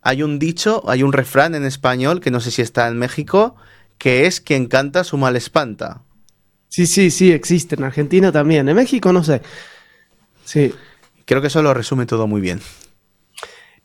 [0.00, 3.54] hay un dicho, hay un refrán en español, que no sé si está en México,
[3.98, 6.02] que es quien canta su mal espanta.
[6.70, 9.42] Sí, sí, sí, existe en Argentina también, en México no sé.
[10.44, 10.74] Sí.
[11.24, 12.60] Creo que eso lo resume todo muy bien.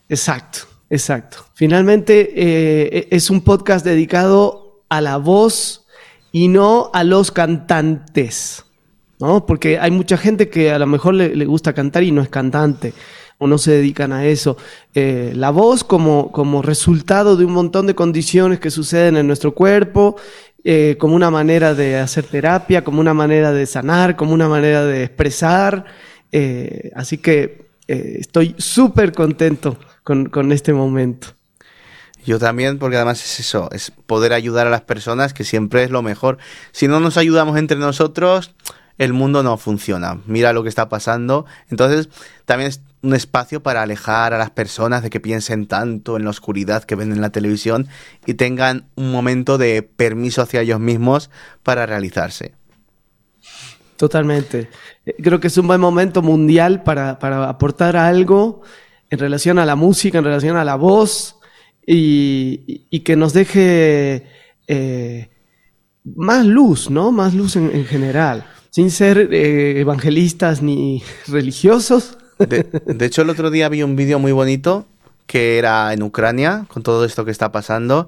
[0.10, 0.77] Exacto.
[0.90, 1.46] Exacto.
[1.54, 5.86] Finalmente eh, es un podcast dedicado a la voz
[6.32, 8.66] y no a los cantantes,
[9.20, 9.46] ¿no?
[9.46, 12.94] Porque hay mucha gente que a lo mejor le, gusta cantar y no es cantante
[13.38, 14.58] o no se dedican a eso.
[14.94, 19.54] Eh, la voz como, como resultado de un montón de condiciones que suceden en nuestro
[19.54, 20.16] cuerpo,
[20.64, 24.86] eh, como una manera de hacer terapia, como una manera de sanar, como una manera
[24.86, 25.86] de expresar.
[26.96, 31.30] así que estoy súper contento con, este momento.
[32.26, 35.92] Yo también, porque además es eso, es poder ayudar a las personas, que siempre es
[35.92, 36.38] lo mejor.
[36.72, 38.54] Si no nos ayudamos entre nosotros,
[38.98, 40.20] el mundo no funciona.
[40.26, 41.46] Mira lo que está pasando.
[41.70, 42.10] Entonces,
[42.46, 46.32] también es un espacio para alejar a las personas de que piensen tanto en la
[46.32, 47.88] oscuridad que ven en la televisión
[48.26, 51.30] y tengan un momento de permiso hacia ellos mismos
[51.64, 52.54] para realizarse.
[53.98, 54.70] Totalmente.
[55.06, 58.62] Eh, creo que es un buen momento mundial para, para aportar algo
[59.10, 61.38] en relación a la música, en relación a la voz,
[61.86, 64.28] y, que nos deje
[64.68, 65.30] eh,
[66.04, 67.12] más luz, ¿no?
[67.12, 72.18] Más luz en, general, sin ser eh, evangelistas ni religiosos.
[72.38, 74.86] De, hecho, el otro día vi un vídeo muy bonito
[75.26, 78.08] que era en Ucrania, con todo esto que está pasando.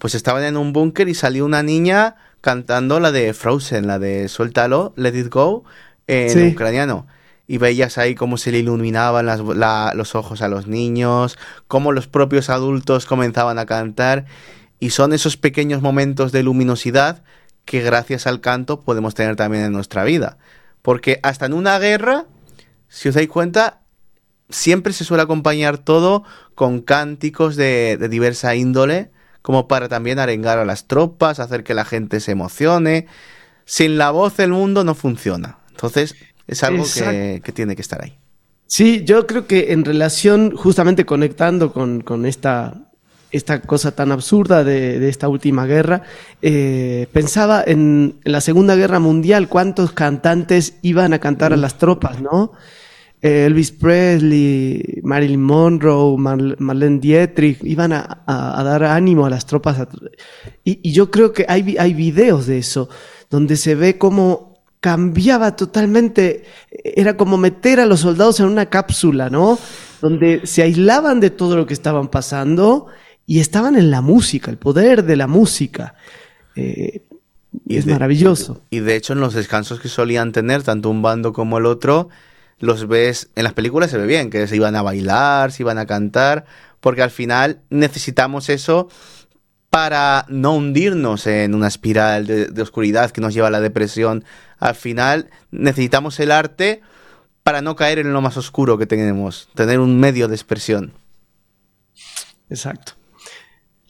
[0.00, 4.28] Pues estaban en un búnker y salió una niña cantando la de Frozen, la de
[4.28, 5.64] Suéltalo, Let It Go,
[6.06, 7.06] en ucraniano.
[7.46, 12.50] Y veías ahí cómo se le iluminaban los ojos a los niños, cómo los propios
[12.50, 14.26] adultos comenzaban a cantar.
[14.80, 17.22] Y son esos pequeños momentos de luminosidad
[17.64, 20.38] que gracias al canto podemos tener también en nuestra vida.
[20.82, 22.26] Porque hasta en una guerra,
[22.88, 23.80] si os dais cuenta,
[24.50, 26.24] siempre se suele acompañar todo
[26.54, 29.10] con cánticos de, de diversa índole,
[29.42, 33.06] como para también arengar a las tropas, hacer que la gente se emocione.
[33.64, 35.58] Sin la voz el mundo no funciona.
[35.70, 38.18] Entonces, es algo que, tiene que estar ahí.
[38.66, 42.74] Sí, yo creo que en relación, justamente conectando con, esta,
[43.30, 46.02] esta cosa tan absurda de, esta última guerra,
[46.42, 52.20] eh, pensaba en, la Segunda Guerra Mundial, cuántos cantantes iban a cantar a las tropas,
[52.20, 52.52] ¿no?
[53.20, 59.88] Elvis Presley, Marilyn Monroe, Marlene Dietrich, iban a, dar ánimo a las tropas.
[60.64, 62.88] y, yo creo que hay, hay videos de eso,
[63.30, 64.48] donde se ve cómo
[64.80, 69.58] cambiaba totalmente, era como meter a los soldados en una cápsula, ¿no?
[70.00, 72.86] Donde se aislaban de todo lo que estaban pasando
[73.26, 75.94] y estaban en la música, el poder de la música.
[76.54, 77.02] Eh,
[77.66, 78.62] y es maravilloso.
[78.70, 82.08] Y de hecho en los descansos que solían tener, tanto un bando como el otro,
[82.58, 85.78] los ves, en las películas se ve bien, que se iban a bailar, se iban
[85.78, 86.44] a cantar,
[86.80, 88.88] porque al final necesitamos eso
[89.70, 94.24] para no hundirnos en una espiral de, oscuridad que nos lleva a la depresión.
[94.58, 96.80] Al final necesitamos el arte
[97.42, 100.92] para no caer en lo más oscuro que tenemos, tener un medio de expresión.
[102.50, 102.92] Exacto.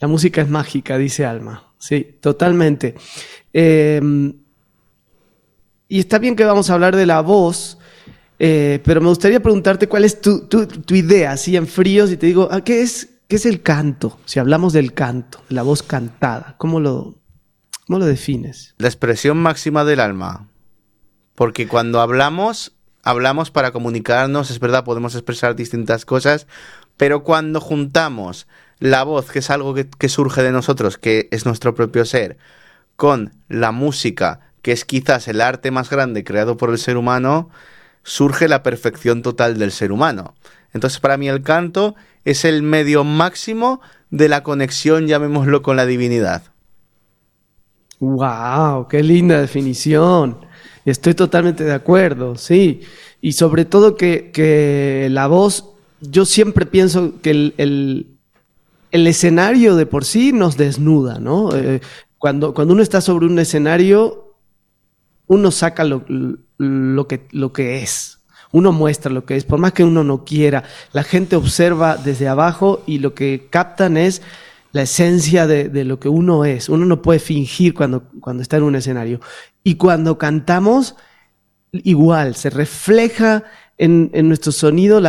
[0.01, 1.73] La música es mágica, dice Alma.
[1.79, 2.95] sí, totalmente.
[3.53, 4.35] Em,
[5.89, 7.78] y está bien que vamos a hablar de la voz,
[8.39, 10.49] eh, pero me gustaría preguntarte cuál es tu,
[10.91, 14.19] idea, así en fríos, y te digo, ah, ¿qué es, ¿qué es el canto?
[14.25, 17.17] Si hablamos del canto, la voz cantada, ¿cómo lo,
[17.87, 18.75] cómo lo defines?
[18.79, 20.49] La expresión máxima del alma.
[21.35, 22.73] Porque cuando hablamos,
[23.03, 26.47] hablamos para comunicarnos, es verdad, podemos expresar distintas cosas,
[26.97, 28.47] pero cuando juntamos
[28.81, 32.39] la voz, que es algo que, surge de nosotros, que es nuestro propio ser,
[32.97, 37.51] con la música, que es quizás el arte más grande creado por el ser humano,
[38.09, 40.35] surge la perfección total del ser humano.
[40.73, 41.95] Entonces para mí el canto
[42.25, 46.43] es el medio máximo de la conexión, llamémoslo, con la divinidad.
[48.01, 48.89] ¡Wow!
[48.89, 50.39] ¡Qué linda definición!
[50.85, 52.81] Estoy totalmente de acuerdo, sí.
[53.21, 55.67] Y sobre todo que, la voz,
[56.01, 58.07] yo siempre pienso que el,
[58.91, 61.55] escenario de por sí nos desnuda, ¿no?
[61.55, 61.81] Eh,
[62.17, 64.35] cuando, cuando uno está sobre un escenario,
[65.27, 66.05] uno saca lo,
[66.59, 68.19] que, lo que es,
[68.51, 72.29] uno muestra lo que es, por más que uno no quiera, la gente observa desde
[72.29, 74.23] abajo y lo que captan es
[74.73, 76.69] la esencia de, lo que uno es.
[76.69, 79.21] Uno no puede fingir cuando, cuando está en un escenario.
[79.65, 80.95] Y cuando cantamos,
[81.73, 83.45] igual, se refleja
[83.77, 85.01] en, nuestro sonido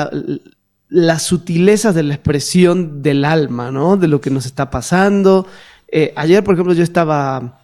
[0.89, 3.97] las sutilezas de la expresión del alma, ¿no?
[3.97, 5.45] De lo que nos está pasando.
[5.87, 7.61] Eh, ayer, por ejemplo, yo estaba,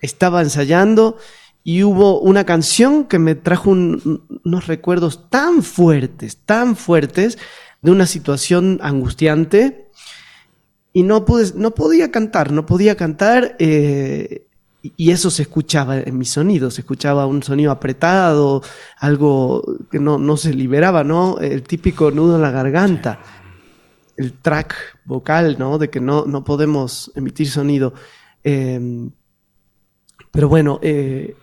[0.00, 1.18] estaba ensayando
[1.66, 7.38] y hubo una canción que me trajo unos recuerdos tan fuertes, tan fuertes,
[7.82, 9.90] de una situación angustiante
[10.92, 13.56] y no, pude, no podía cantar, no podía cantar.
[13.58, 14.46] Eh,
[14.96, 18.62] y eso se escuchaba en mi sonido, se escuchaba un sonido apretado,
[18.98, 21.40] algo que no, no se liberaba, ¿no?
[21.40, 23.18] El típico nudo en la garganta,
[24.16, 25.78] el track vocal, ¿no?
[25.78, 27.92] De que no, no podemos emitir sonido.
[28.44, 29.10] Em,
[30.30, 31.34] pero bueno, eh,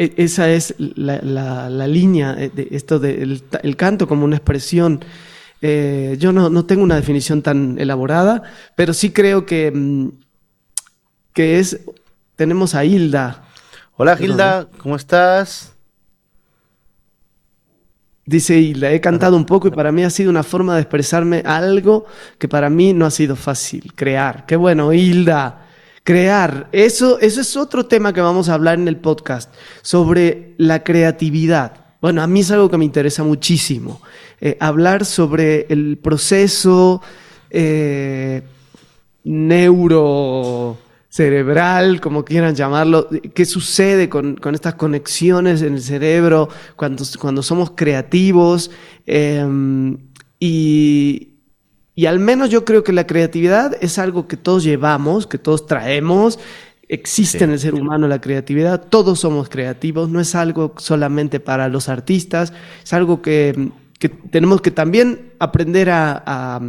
[0.00, 5.04] esa es la, la, línea eh, de esto del el canto como una expresión.
[5.60, 8.42] Eh, yo no, no, tengo una definición tan elaborada,
[8.74, 10.08] pero sí creo que, mm,
[11.34, 11.80] que es
[12.34, 13.44] tenemos a Hilda.
[13.96, 15.74] Hola Hilda, ¿cómo estás?
[18.24, 21.42] Dice Hilda, he cantado un poco y para mí ha sido una forma de expresarme
[21.44, 22.06] algo
[22.38, 24.46] que para mí no ha sido fácil, crear.
[24.46, 25.66] Qué bueno, Hilda,
[26.04, 26.68] crear.
[26.72, 31.80] Eso, eso es otro tema que vamos a hablar en el podcast, sobre la creatividad.
[32.00, 34.00] Bueno, a mí es algo que me interesa muchísimo.
[34.40, 37.02] Eh, hablar sobre el proceso
[37.50, 38.42] eh,
[39.24, 40.78] neuro
[41.10, 47.72] cerebral, como quieran llamarlo, qué sucede con, estas conexiones en el cerebro cuando, cuando somos
[47.72, 48.70] creativos.
[49.06, 49.98] Em,
[50.38, 51.29] y,
[52.06, 56.38] al menos yo creo que la creatividad es algo que todos llevamos, que todos traemos.
[56.88, 61.68] Existe en el ser humano la creatividad, todos somos creativos, no es algo solamente para
[61.68, 63.70] los artistas, es algo que,
[64.30, 66.60] tenemos que también aprender a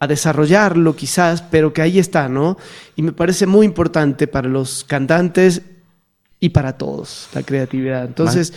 [0.00, 2.56] a desarrollarlo quizás, pero que ahí está, ¿no?
[2.96, 5.62] Y me parece muy importante para los cantantes
[6.40, 8.04] y para todos, la creatividad.
[8.04, 8.52] Entonces,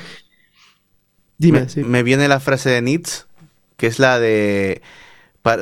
[1.37, 1.65] dime.
[1.77, 3.23] Me, viene la frase de Nietzsche,
[3.75, 4.81] que es la de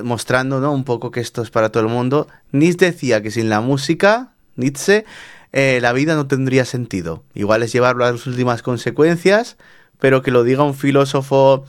[0.03, 0.71] mostrando ¿no?
[0.71, 2.27] un poco que esto es para todo el mundo.
[2.51, 5.05] Nietzsche decía que sin la música, Nietzsche,
[5.51, 7.23] eh, la vida no tendría sentido.
[7.33, 9.57] Igual es llevarlo a las últimas consecuencias,
[9.99, 11.65] pero que lo diga un filósofo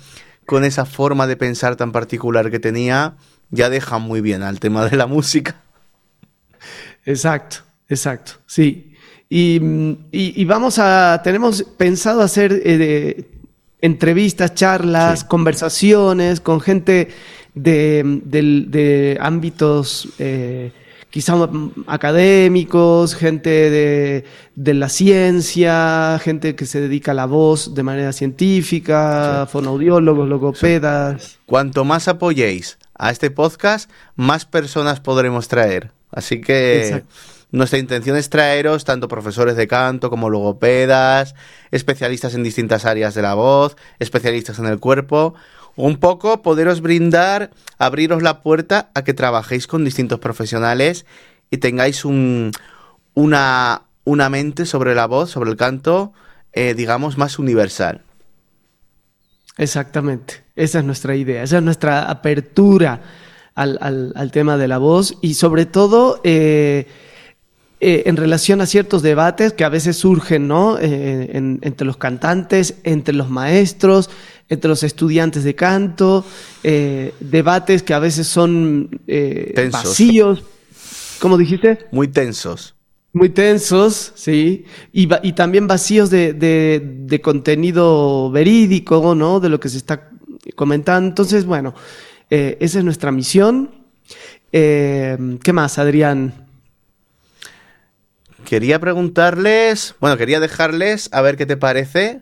[0.47, 3.15] con esa forma de pensar tan particular que tenía,
[3.51, 5.57] ya deja muy bien al tema de la música.
[7.05, 8.87] Exacto, exacto, sí.
[9.33, 13.31] Y, vamos a, tenemos pensado hacer eh,
[13.81, 17.11] entrevistas, charlas, conversaciones con gente
[17.55, 20.73] de, ámbitos eh,
[21.11, 21.35] quizá
[21.87, 29.47] académicos, gente de, la ciencia, gente que se dedica a la voz de manera científica,
[29.51, 31.39] fonoaudiólogos, logopedas.
[31.47, 35.91] Cuanto más apoyéis a este podcast, más personas podremos traer.
[36.13, 37.05] Así que
[37.53, 41.35] nuestra intención es traeros tanto profesores de canto como logopedas,
[41.73, 45.35] especialistas en distintas áreas de la voz, especialistas en el cuerpo.
[45.81, 51.07] Un poco poderos brindar, abriros la puerta a que trabajéis con distintos profesionales
[51.51, 52.53] y tengáis un,
[53.15, 56.13] una, una mente sobre la voz, sobre el canto,
[56.53, 58.03] eh, digamos, más universal.
[59.57, 63.01] Exactamente, esa es nuestra idea, esa es nuestra apertura
[63.55, 66.87] al, tema de la voz y sobre todo eh,
[67.81, 70.79] eh, en relación a ciertos debates que a veces surgen ¿no?
[70.79, 74.09] Entre los cantantes, entre los maestros,
[74.51, 76.27] entre los estudiantes de canto,
[76.63, 79.01] debates que a veces son
[79.73, 80.45] vacíos.
[81.19, 81.87] ¿Cómo dijiste?
[81.91, 82.75] Muy tensos.
[83.13, 84.65] Muy tensos, sí.
[84.93, 89.41] Y, y también vacíos de, de, contenido verídico, ¿no?
[89.41, 90.11] De lo que se está
[90.55, 91.09] comentando.
[91.09, 91.75] Entonces, bueno,
[92.31, 93.71] eh, esa es nuestra misión.
[94.53, 96.47] Eh, ¿Qué más, Adrián?
[98.45, 102.21] Quería preguntarles, bueno, quería dejarles a ver qué te parece,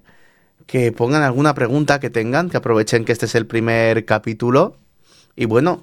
[0.69, 4.77] que pongan alguna pregunta que tengan, que aprovechen que este es el primer capítulo.
[5.35, 5.83] Y bueno,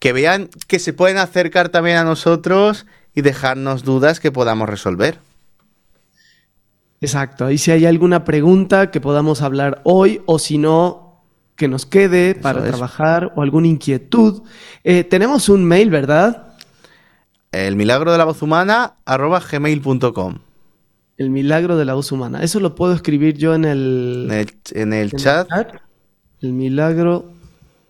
[0.00, 5.20] que vean que se pueden acercar también a nosotros y dejarnos dudas que podamos resolver.
[7.00, 11.22] Exacto, y si hay alguna pregunta que podamos hablar hoy o si no,
[11.54, 14.42] que nos quede para trabajar o alguna inquietud.
[14.82, 16.48] Eh, tenemos un mail, ¿verdad?
[17.52, 20.49] El milagro de la voz humana arroba gmail.com.
[21.20, 22.42] El milagro de la voz humana.
[22.42, 25.46] Eso lo puedo escribir yo en el, en el, chat.
[26.40, 27.34] el milagro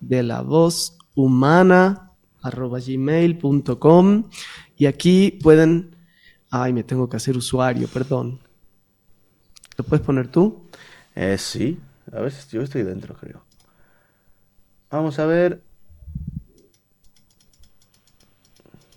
[0.01, 2.11] de la voz humana
[2.41, 4.29] arroba gmail.com
[4.75, 5.95] y aquí pueden
[6.49, 8.41] ay me tengo que hacer usuario perdón.
[9.77, 10.67] ¿lo puedes poner tú?
[11.15, 11.79] Eh, sí.
[12.11, 13.45] A ver yo estoy dentro creo.
[14.89, 15.63] Vamos a ver.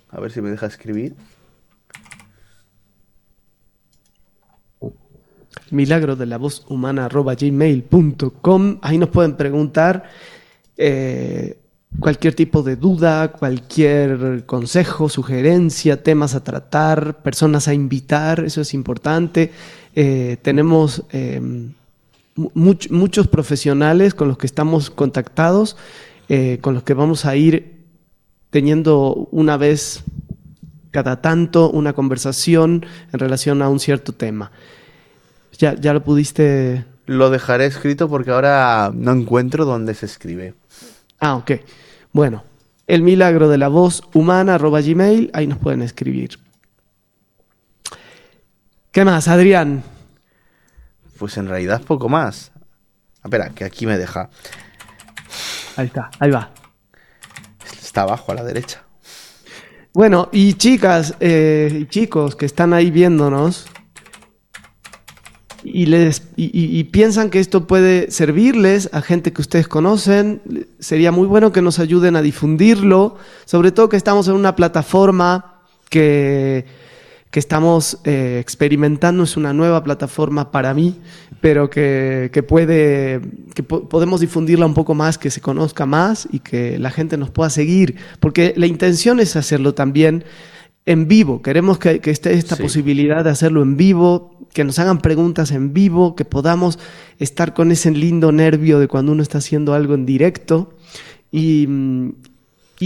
[0.09, 1.15] A ver si me deja escribir
[5.71, 10.03] milagro de la voz humana gmail.com ahí nos pueden preguntar
[10.77, 11.57] eh,
[11.99, 18.73] cualquier tipo de duda, cualquier consejo, sugerencia, temas a tratar, personas a invitar, eso es
[18.73, 19.51] importante.
[19.95, 21.73] Eh, tenemos em,
[22.53, 25.77] muchos profesionales con los que estamos contactados,
[26.27, 27.85] eh, con los que vamos a ir
[28.49, 30.03] teniendo una vez
[30.91, 34.51] cada tanto una conversación en relación a un cierto tema.
[35.57, 36.85] ¿Ya, ya lo pudiste...?
[37.05, 40.55] Lo dejaré escrito porque ahora no encuentro dónde se escribe.
[41.19, 41.51] Ah, ok.
[42.11, 42.43] Bueno,
[42.87, 46.39] el milagro de la voz humana, arroba gmail, ahí nos pueden escribir.
[48.91, 49.83] ¿Qué más, Adrián?
[51.17, 52.51] Pues en realidad poco más.
[53.23, 54.29] Espera, que aquí me deja.
[55.75, 56.51] Ahí está, ahí va.
[57.81, 58.83] Está abajo a la derecha.
[59.93, 63.67] Bueno, y chicas eh, y chicos que están ahí viéndonos,
[65.67, 70.41] y, piensan que esto puede servirles a gente que ustedes conocen,
[70.79, 75.63] sería muy bueno que nos ayuden a difundirlo, sobre todo que estamos en una plataforma
[75.89, 76.65] que,
[77.31, 80.99] que estamos eh, experimentando, es una nueva plataforma para mí,
[81.41, 83.21] pero que, que puede,
[83.55, 87.31] que podemos difundirla un poco más, que se conozca más y que la gente nos
[87.31, 90.23] pueda seguir, porque la intención es hacerlo también
[90.85, 95.51] en vivo, queremos que, esté esta posibilidad de hacerlo en vivo, que nos hagan preguntas
[95.51, 96.77] en vivo, que podamos
[97.17, 100.73] estar con ese lindo nervio de cuando uno está haciendo algo en directo.
[101.31, 101.67] Y,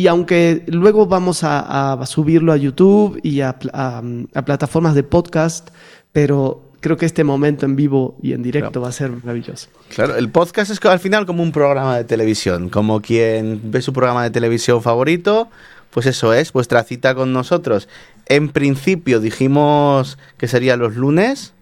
[0.07, 5.69] aunque luego vamos a, subirlo a YouTube y a, plataformas de podcast,
[6.13, 9.67] pero creo que este momento en vivo y en directo va a ser maravilloso.
[9.93, 13.91] Claro, el podcast es al final como un programa de televisión, como quien ve su
[13.91, 15.49] programa de televisión favorito,
[15.91, 17.87] pues eso es, vuestra cita con nosotros.
[18.27, 21.53] En principio dijimos que sería los lunes,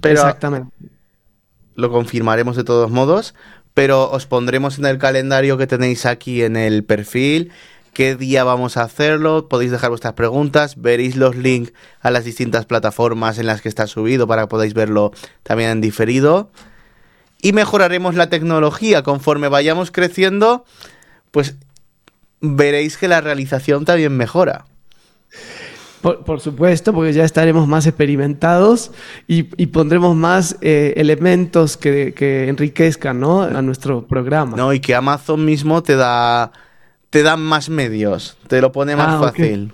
[0.00, 0.72] pero Exactamente.
[1.74, 3.34] Lo confirmaremos de todos modos,
[3.74, 7.52] pero os pondremos en el calendario que tenéis aquí en el perfil
[7.92, 12.64] qué día vamos a hacerlo, podéis dejar vuestras preguntas, veréis los links a las distintas
[12.64, 16.50] plataformas en las que está subido para que podáis verlo también en diferido.
[17.42, 20.64] Y mejoraremos la tecnología conforme vayamos creciendo,
[21.30, 21.56] pues
[22.40, 24.64] veréis que la realización también mejora.
[26.00, 28.92] Por, supuesto, porque ya estaremos más experimentados
[29.26, 32.14] y, pondremos más eh, elementos que,
[32.48, 34.56] enriquezcan a nuestro programa.
[34.56, 36.52] No, y que Amazon mismo te da,
[37.10, 39.72] te da más medios, te lo pone más ah, fácil.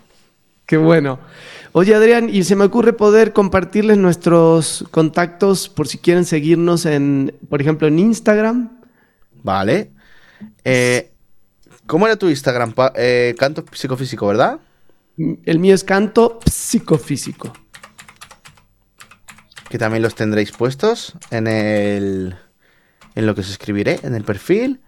[0.67, 1.19] Qué bueno.
[1.73, 7.37] Oye, Adrián, y se me ocurre poder compartirles nuestros contactos por si quieren seguirnos en,
[7.51, 8.79] por ejemplo, en Instagram.
[9.43, 9.91] Vale.
[10.65, 11.14] Eh,
[11.87, 12.75] ¿Cómo era tu Instagram?
[12.95, 14.61] Eh, canto psicofísico, ¿verdad?
[15.17, 17.53] El mío es canto psicofísico.
[19.69, 22.37] Que también los tendréis puestos en el.
[23.15, 24.81] En lo que os escribiré, en el perfil.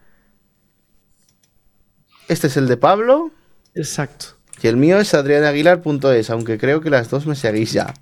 [2.28, 3.30] Este es el de Pablo.
[3.74, 4.36] Exacto.
[4.62, 7.94] Y el mío es adrianaguilar.es, aunque creo que las dos me seguís ya.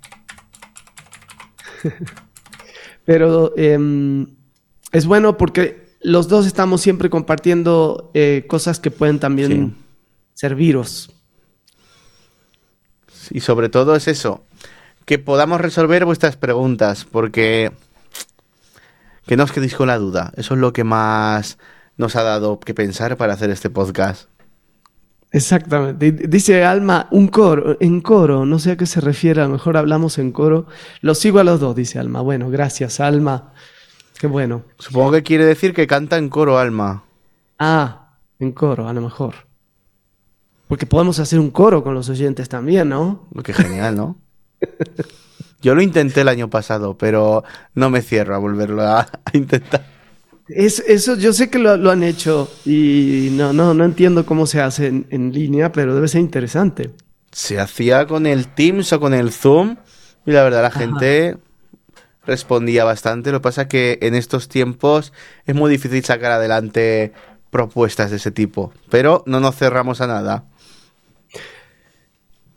[3.05, 4.35] Pero em,
[4.91, 9.75] es bueno porque los dos estamos siempre compartiendo eh, cosas que pueden también
[10.35, 11.11] serviros.
[13.31, 14.43] Y sobre todo es eso,
[15.05, 17.71] que podamos resolver vuestras preguntas, porque
[19.25, 20.31] que no os quedéis con la duda.
[20.37, 21.57] Eso es lo que más
[21.97, 24.29] nos ha dado que pensar para hacer este podcast.
[25.31, 26.11] Exactamente.
[26.11, 29.75] Dice Alma, un coro, en coro, no sé a qué se refiere, a lo mejor
[29.75, 30.67] hablamos en coro.
[31.01, 32.21] Lo sigo a los dos, dice Alma.
[32.21, 33.53] Bueno, gracias, Alma.
[34.19, 34.63] Qué bueno.
[34.79, 37.03] Supongo que quiere decir que canta en coro, Alma.
[37.59, 39.35] Ah, en coro, a lo mejor.
[40.67, 43.27] Porque podemos hacer un coro con los oyentes también, ¿no?
[43.43, 44.17] Qué genial, ¿no?
[45.61, 47.43] Yo lo intenté el año pasado, pero
[47.73, 49.85] no me cierro a volverlo a, intentar.
[50.47, 54.61] Es, eso yo sé que lo, han hecho y no, no, no entiendo cómo se
[54.61, 56.91] hace en, línea, pero debe ser interesante.
[57.31, 59.77] Se hacía con el Teams o con el Zoom
[60.25, 61.37] y la verdad la gente
[62.25, 63.31] respondía bastante.
[63.31, 65.13] Lo que pasa es que en estos tiempos
[65.45, 67.13] es muy difícil sacar adelante
[67.49, 70.45] propuestas de ese tipo, pero no nos cerramos a nada.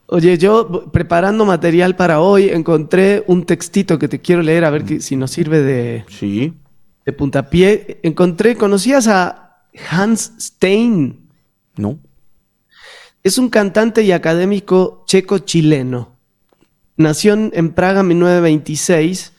[0.06, 5.02] Oye, yo preparando material para hoy encontré un textito que te quiero leer a ver
[5.02, 6.54] si nos sirve de, sí.
[7.04, 8.00] de puntapié.
[8.02, 9.60] Encontré, ¿conocías a
[9.90, 11.28] Hans Stein?
[11.76, 11.98] No.
[13.22, 16.16] Es un cantante y académico checo-chileno.
[16.96, 19.34] Nació en Praga en 1926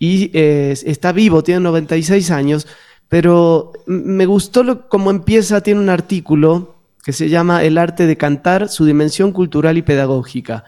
[0.00, 2.66] y eh, está vivo, tiene 96 años,
[3.08, 6.74] pero me gustó lo, cómo empieza, tiene un artículo
[7.04, 10.64] que se llama El arte de cantar, su dimensión cultural y pedagógica.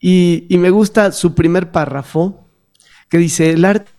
[0.00, 2.48] Y, me gusta su primer párrafo,
[3.08, 3.92] que dice, el arte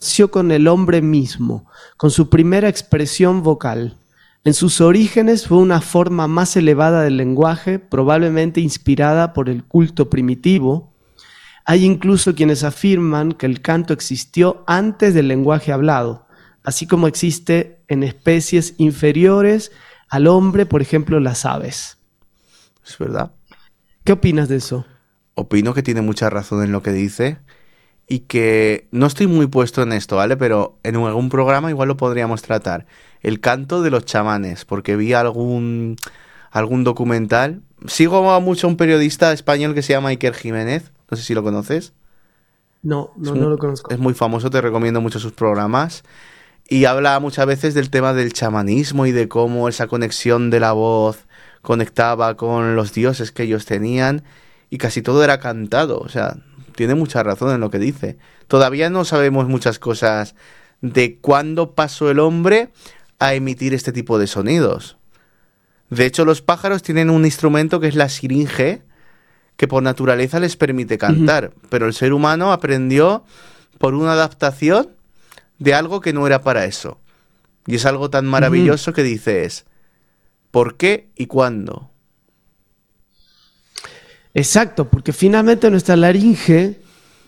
[0.00, 3.96] nació con el hombre mismo, con su primera expresión vocal.
[4.44, 10.08] En sus orígenes fue una forma más elevada del lenguaje, probablemente inspirada por el culto
[10.08, 10.94] primitivo.
[11.70, 16.26] Hay incluso quienes afirman que el canto existió antes del lenguaje hablado,
[16.64, 19.70] así como existe en especies inferiores
[20.08, 21.98] al hombre, por ejemplo, las aves.
[22.86, 23.32] Es verdad.
[24.02, 24.86] ¿Qué opinas de eso?
[25.34, 27.36] Opino que tiene mucha razón en lo que dice
[28.08, 30.38] y que no estoy muy puesto en esto, ¿vale?
[30.38, 32.86] Pero en algún programa igual lo podríamos tratar.
[33.20, 35.96] El canto de los chamanes, porque vi algún,
[36.50, 37.60] algún documental.
[37.86, 41.42] Sigo mucho a un periodista español que se llama Iker Jiménez, no sé si lo
[41.42, 41.92] conoces.
[42.82, 43.90] No, no, no lo conozco.
[43.90, 46.04] Es muy famoso, te recomiendo mucho sus programas
[46.68, 50.72] y habla muchas veces del tema del chamanismo y de cómo esa conexión de la
[50.72, 51.26] voz
[51.62, 54.22] conectaba con los dioses que ellos tenían
[54.70, 56.36] y casi todo era cantado, o sea,
[56.76, 58.18] tiene mucha razón en lo que dice.
[58.46, 60.34] Todavía no sabemos muchas cosas
[60.80, 62.70] de cuándo pasó el hombre
[63.18, 64.96] a emitir este tipo de sonidos.
[65.90, 68.82] De hecho, los pájaros tienen un instrumento que es la siringe,
[69.58, 73.24] que por naturaleza les permite cantar, pero el ser humano aprendió
[73.78, 74.90] por una adaptación
[75.58, 77.00] de algo que no era para eso.
[77.66, 79.66] Y es algo tan maravilloso que dices,
[80.52, 81.90] ¿por qué y cuándo?
[84.32, 86.80] Exacto, porque finalmente nuestra laringe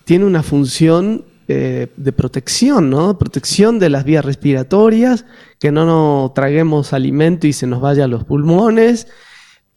[0.05, 3.17] tiene una función eh, de protección, ¿no?
[3.17, 5.25] Protección de las vías respiratorias,
[5.59, 9.07] que no nos traguemos alimento y se nos vaya a los pulmones.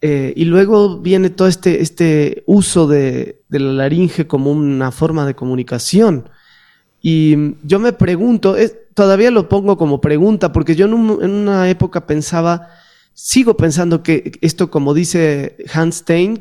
[0.07, 5.35] Eh, y luego viene todo este, este uso de, la laringe como una forma de
[5.35, 6.29] comunicación.
[7.01, 8.55] Y yo me pregunto,
[8.93, 12.69] todavía lo pongo como pregunta, porque yo en, una época pensaba,
[13.15, 16.39] sigo pensando que esto, como dice Hans Stein,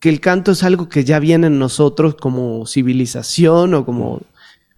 [0.00, 4.22] que el canto es algo que ya viene en nosotros como civilización o como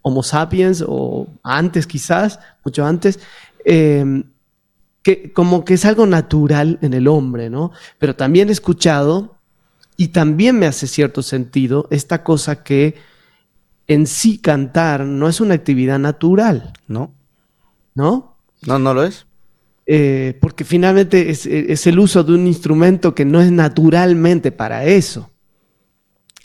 [0.02, 3.18] Homo sapiens o antes quizás, mucho antes,
[3.64, 4.24] em,
[5.06, 7.70] que como que es algo natural en el hombre, ¿no?
[8.00, 9.36] Pero también he escuchado
[9.96, 12.96] y también me hace cierto sentido esta cosa que
[13.86, 16.72] en sí cantar no es una actividad natural.
[16.88, 17.14] No.
[17.94, 18.36] ¿No?
[18.66, 19.26] No, no lo es.
[19.86, 24.86] Eh, porque finalmente es, es, el uso de un instrumento que no es naturalmente para
[24.86, 25.30] eso.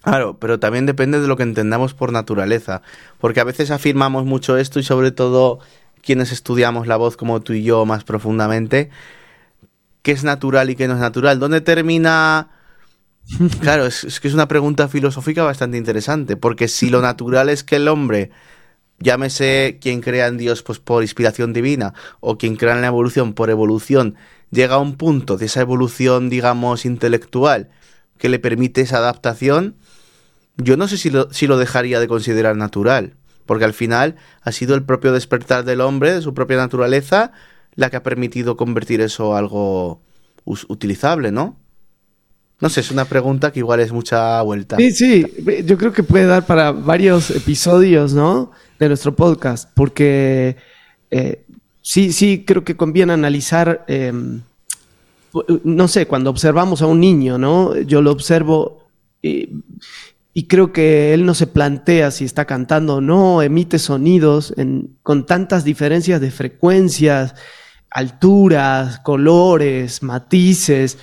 [0.03, 2.83] Claro, pero también depende de lo que entendamos por naturaleza,
[3.17, 5.61] porque a veces afirmamos mucho esto y sobre todo
[6.01, 8.89] quienes estudiamos la voz como tú y yo más profundamente,
[10.01, 11.39] qué es natural y qué no es natural.
[11.39, 12.49] ¿Dónde termina
[13.61, 17.77] Claro, es, que es una pregunta filosófica bastante interesante, porque si lo natural es que
[17.77, 18.31] el hombre,
[18.99, 23.33] llámese quien crea en Dios pues por inspiración divina, o quien crea en la evolución
[23.33, 24.15] por evolución,
[24.51, 27.69] llega a un punto de esa evolución, digamos, intelectual,
[28.17, 29.75] que le permite esa adaptación,
[30.57, 33.15] yo no sé si lo, si lo dejaría de considerar natural,
[33.45, 37.31] porque al final ha sido el propio despertar del hombre, de su propia naturaleza,
[37.75, 40.01] la que ha permitido convertir eso a algo
[40.45, 41.57] utilizable, ¿no?
[42.59, 44.77] No sé, es una pregunta que igual es mucha vuelta.
[44.77, 45.25] Sí, sí,
[45.65, 48.51] yo creo que puede dar para varios episodios, ¿no?
[48.77, 50.57] De nuestro podcast, porque
[51.09, 51.43] eh,
[51.81, 54.41] sí, sí, creo que conviene analizar, em,
[55.63, 57.75] no sé, cuando observamos a un niño, ¿no?
[57.79, 58.81] Yo lo observo
[60.33, 64.97] y, creo que él no se plantea si está cantando o no, emite sonidos en,
[65.03, 67.35] con tantas diferencias de frecuencias,
[67.89, 70.97] alturas, colores, matices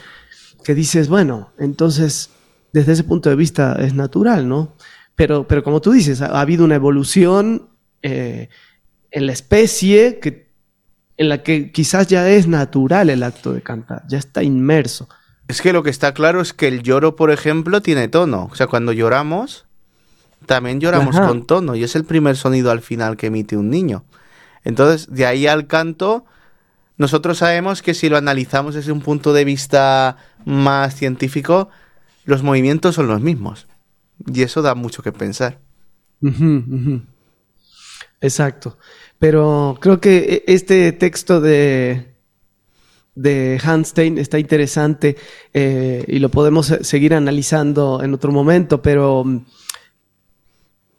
[0.64, 2.30] que dices, bueno, entonces
[2.72, 4.74] desde ese punto de vista es natural, ¿no?
[5.14, 7.70] Pero, pero como tú dices, ha, habido una evolución
[8.02, 8.48] eh,
[9.10, 10.52] en la especie que,
[11.16, 15.08] en la que quizás ya es natural el acto de cantar, ya está inmerso.
[15.48, 18.48] Es que lo que está claro es que el lloro, por ejemplo, tiene tono.
[18.52, 19.64] O sea, cuando lloramos,
[20.46, 24.04] también lloramos con tono y es el primer sonido al final que emite un niño.
[24.64, 26.26] Entonces, de ahí al canto,
[26.98, 31.70] nosotros sabemos que si lo analizamos desde un punto de vista más científico,
[32.24, 33.68] los movimientos son los mismos.
[34.26, 35.60] Y eso da mucho que pensar.
[38.20, 38.78] Exacto.
[39.18, 42.07] Pero creo que e, este texto de,
[43.18, 45.16] de Hanstein está interesante
[45.52, 49.24] eh, y lo podemos seguir analizando en otro momento, pero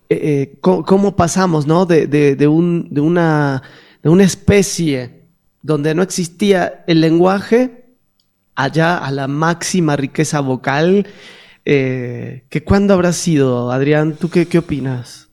[0.09, 1.85] eh, eh, ¿cómo, pasamos ¿no?
[1.85, 3.63] de, de, un, de, una,
[4.03, 5.21] de una especie
[5.61, 7.85] donde no existía el lenguaje
[8.55, 11.07] allá a la máxima riqueza vocal?
[11.63, 14.15] Eh, ¿que ¿Cuándo habrá sido, Adrián?
[14.19, 15.29] ¿Tú qué, qué opinas?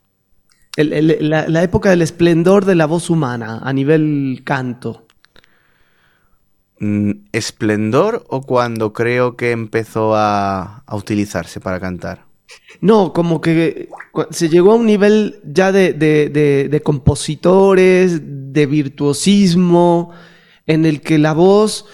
[0.76, 5.05] la, la, época del esplendor de la voz humana a nivel canto.
[6.78, 12.26] Mm, ¿Esplendor o cuando creo que empezó a, a utilizarse para cantar?
[12.80, 13.88] No, como que
[14.30, 20.12] se llegó a un nivel ya de, compositores, de virtuosismo,
[20.66, 21.86] en el que la voz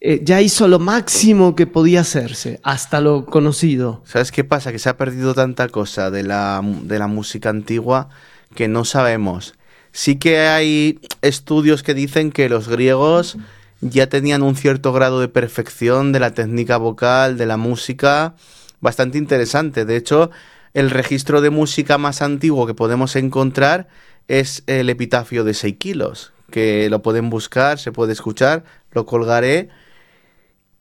[0.00, 4.02] eh, ya hizo lo máximo que podía hacerse, hasta lo conocido.
[4.04, 4.70] ¿Sabes qué pasa?
[4.70, 8.08] Que se ha perdido tanta cosa de la, de la música antigua
[8.54, 9.54] que no sabemos.
[9.90, 13.38] Sí que hay estudios que dicen que los griegos
[13.80, 18.34] ya tenían un cierto grado de perfección de la técnica vocal, de la música
[18.80, 19.84] bastante interesante.
[19.84, 20.30] De hecho,
[20.74, 23.88] el registro de música más antiguo que podemos encontrar
[24.26, 29.70] es el epitafio de Seikilos, que lo pueden buscar, se puede escuchar, lo colgaré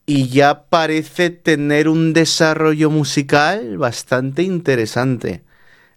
[0.06, 5.44] y ya parece tener un desarrollo musical bastante interesante.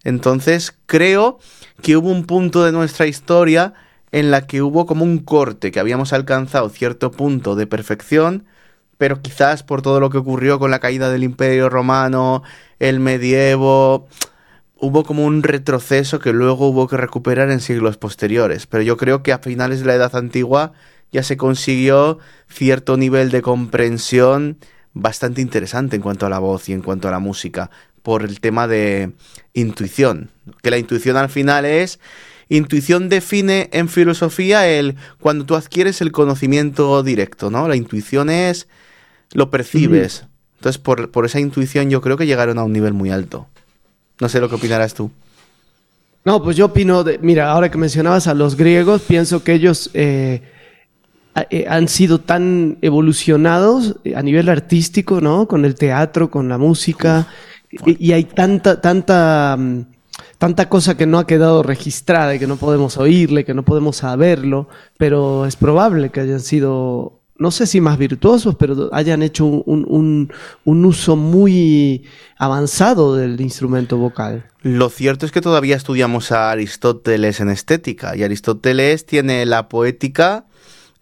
[0.05, 1.39] Entonces creo
[1.83, 3.75] que hubo un punto de nuestra historia
[4.13, 8.45] en la que hubo como un corte, que habíamos alcanzado cierto punto de perfección,
[8.99, 12.43] pero quizás por todo lo que ocurrió con la caída del Imperio Romano,
[12.79, 14.09] el medievo,
[14.77, 18.67] hubo como un retroceso que luego hubo que recuperar en siglos posteriores.
[18.67, 20.73] Pero yo creo que a finales de la Edad Antigua
[21.13, 24.59] ya se consiguió cierto nivel de comprensión
[24.93, 27.71] bastante interesante en cuanto a la voz y en cuanto a la música,
[28.03, 29.13] por el tema de
[29.55, 30.31] intuición.
[30.63, 32.01] Que la intuición al final es
[32.51, 37.69] Intuición define en filosofía el cuando tú adquieres el conocimiento directo, ¿no?
[37.69, 38.69] La intuición es
[39.33, 40.27] lo percibes.
[40.57, 43.47] Entonces, por, esa intuición yo creo que llegaron a un nivel muy alto.
[44.21, 45.11] No sé lo que opinarás tú.
[46.25, 49.89] No, pues yo opino, de, mira, ahora que mencionabas a los griegos, pienso que ellos
[49.95, 50.43] eh,
[51.51, 55.47] eh, han sido tan evolucionados a nivel artístico, ¿no?
[55.47, 57.29] Con el teatro, con la música,
[57.87, 59.85] y, hay tanta, tanta, mm,
[60.41, 63.97] tanta cosa que no ha quedado registrada y que no podemos oírle, que no podemos
[63.97, 69.45] saberlo, pero es probable que hayan sido no sé si más virtuosos, pero hayan hecho
[69.45, 70.33] un,
[70.65, 72.05] uso muy
[72.39, 74.47] avanzado del instrumento vocal.
[74.63, 80.47] Lo cierto es que todavía estudiamos a Aristóteles en estética, y Aristóteles tiene la poética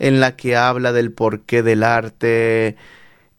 [0.01, 2.76] en la que habla del porqué del arte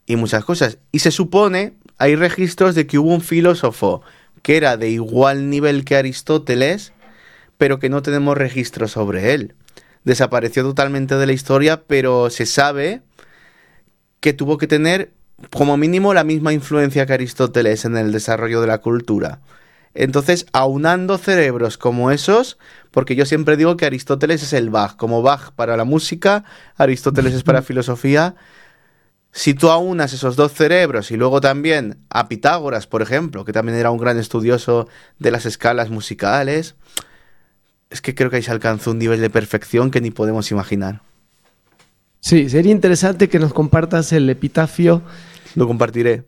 [0.06, 0.78] y muchas cosas.
[0.92, 4.02] Y se supone, hay registros de que hubo un filósofo
[4.42, 6.92] que era de igual nivel que Aristóteles,
[7.58, 9.54] pero que no tenemos registros sobre él
[10.04, 13.02] desapareció totalmente de la historia, pero se sabe
[14.20, 15.12] que tuvo que tener
[15.50, 19.40] como mínimo la misma influencia que Aristóteles en el desarrollo de la cultura.
[19.94, 22.58] Entonces, aunando cerebros como esos,
[22.90, 26.44] porque yo siempre digo que Aristóteles es el Bach, como Bach para la música,
[26.76, 28.36] Aristóteles es para filosofía.
[29.32, 33.78] Si tú aunas esos dos cerebros y luego también a Pitágoras, por ejemplo, que también
[33.78, 36.74] era un gran estudioso de las escalas musicales,
[37.90, 41.02] es que creo que ahí se alcanzó un nivel de perfección que ni podemos imaginar.
[42.20, 45.02] Sí, sería interesante que nos compartas el epitafio.
[45.54, 46.24] Lo compartiré.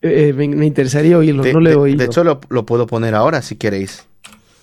[0.00, 1.98] Eh, eh, me, interesaría oírlo, no lo he oído.
[1.98, 4.06] De hecho, lo, puedo poner ahora si queréis.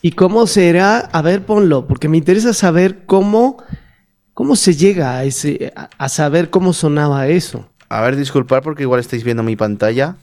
[0.02, 1.00] ¿Y cómo será?
[1.00, 3.58] A ver, ponlo, porque me interesa saber cómo,
[4.36, 7.68] cómo se llega a, ese, a, saber cómo sonaba eso.
[7.90, 10.18] A ver, disculpar porque igual estáis viendo mi pantalla.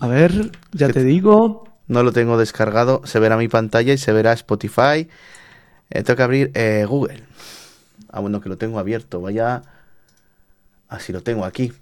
[0.00, 1.64] A ver, ya te digo.
[1.88, 3.02] No lo tengo descargado.
[3.04, 5.08] Se verá mi pantalla y se verá Spotify.
[5.90, 7.24] Eh, tengo que abrir eh, Google.
[8.10, 9.20] Ah, bueno, que lo tengo abierto.
[9.20, 9.62] Vaya.
[10.88, 11.72] Así lo tengo aquí.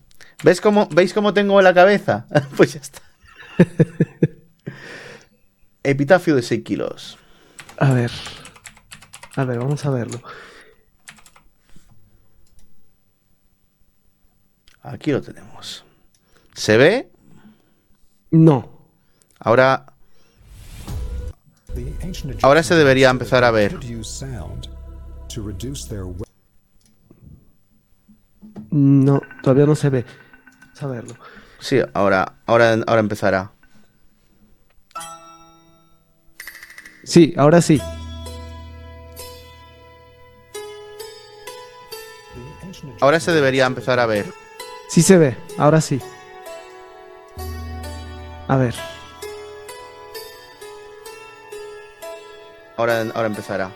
[0.43, 2.27] ¿Ves cómo, ¿Veis cómo tengo la cabeza?
[2.57, 3.03] pues ya está.
[5.83, 7.19] Epitafio de 6 kilos.
[7.77, 8.11] A ver.
[9.35, 10.23] A ver, vamos a verlo.
[14.87, 15.85] Aquí lo tenemos.
[16.55, 17.11] ¿Se ve?
[18.31, 18.71] No.
[19.41, 19.87] Ahora,
[22.43, 23.77] ahora se debería empezar a ver.
[28.71, 30.05] No, todavía no se ve.
[30.81, 31.17] Verlo.
[31.59, 33.51] Sí, ahora, ahora, ahora empezará.
[37.03, 37.81] Sí, ahora sí.
[43.01, 44.46] Ahora se debería empezar a ver.
[44.89, 46.01] Sí se ve, ahora sí.
[48.49, 48.75] A ver.
[52.77, 53.71] Ahora, ahora empezará.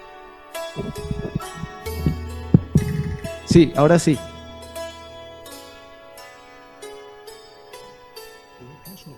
[3.46, 4.18] Sí, ahora sí.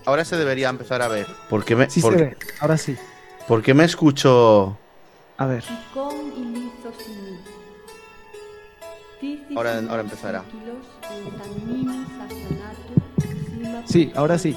[0.05, 1.27] Ahora se debería empezar a ver.
[1.49, 2.97] ¿Por qué me, Sí por, se ve, ahora sí.
[3.47, 4.77] por qué me escucho?
[5.37, 5.63] A ver.
[9.55, 10.43] Ahora- ahora empezará.
[13.85, 14.55] Sí, ahora sí.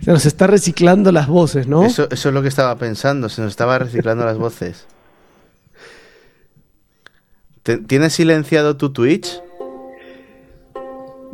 [0.00, 1.84] Se nos está reciclando las voces, ¿no?
[1.84, 3.28] Eso, eso es lo que estaba pensando.
[3.28, 4.86] Se nos estaba reciclando las voces.
[7.62, 9.40] ¿Te- ¿Tienes silenciado tu Twitch?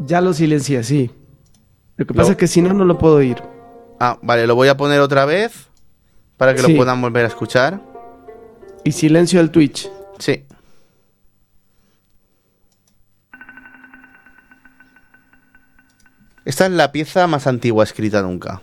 [0.06, 1.10] Ya lo silencié, sí.
[1.96, 3.42] Lo que Lo- pasa es que si no, no lo puedo oír.
[3.98, 5.66] Ah, vale, lo voy a poner otra vez
[6.36, 6.70] para que Sí.
[6.70, 7.80] lo puedan volver a escuchar.
[8.84, 9.90] Y silencio el Twitch.
[10.18, 10.44] Sí.
[16.50, 18.60] Esta es la pieza más antigua escrita nunca.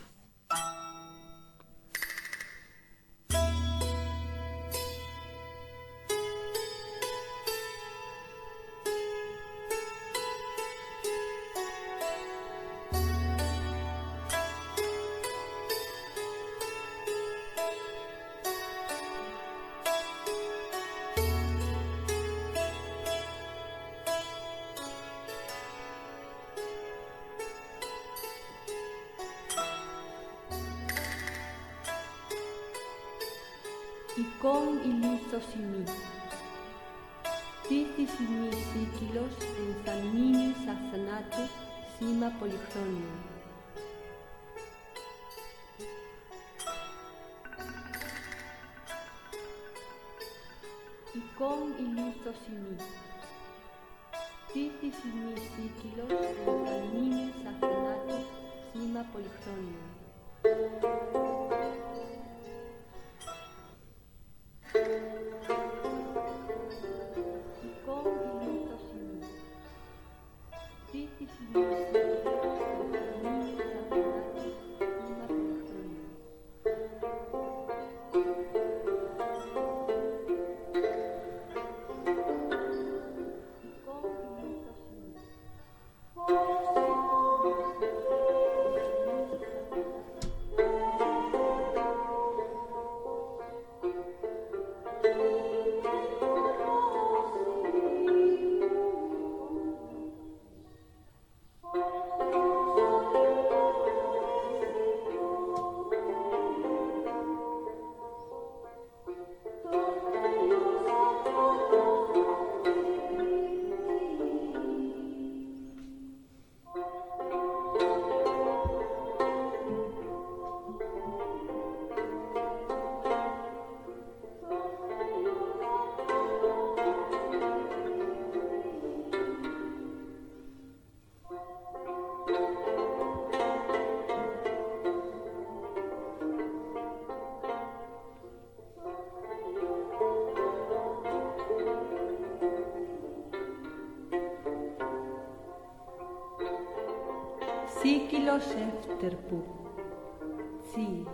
[150.73, 151.05] Sí.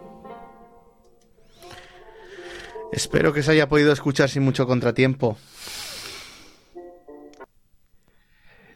[2.91, 5.37] Espero que se haya podido escuchar sin mucho contratiempo.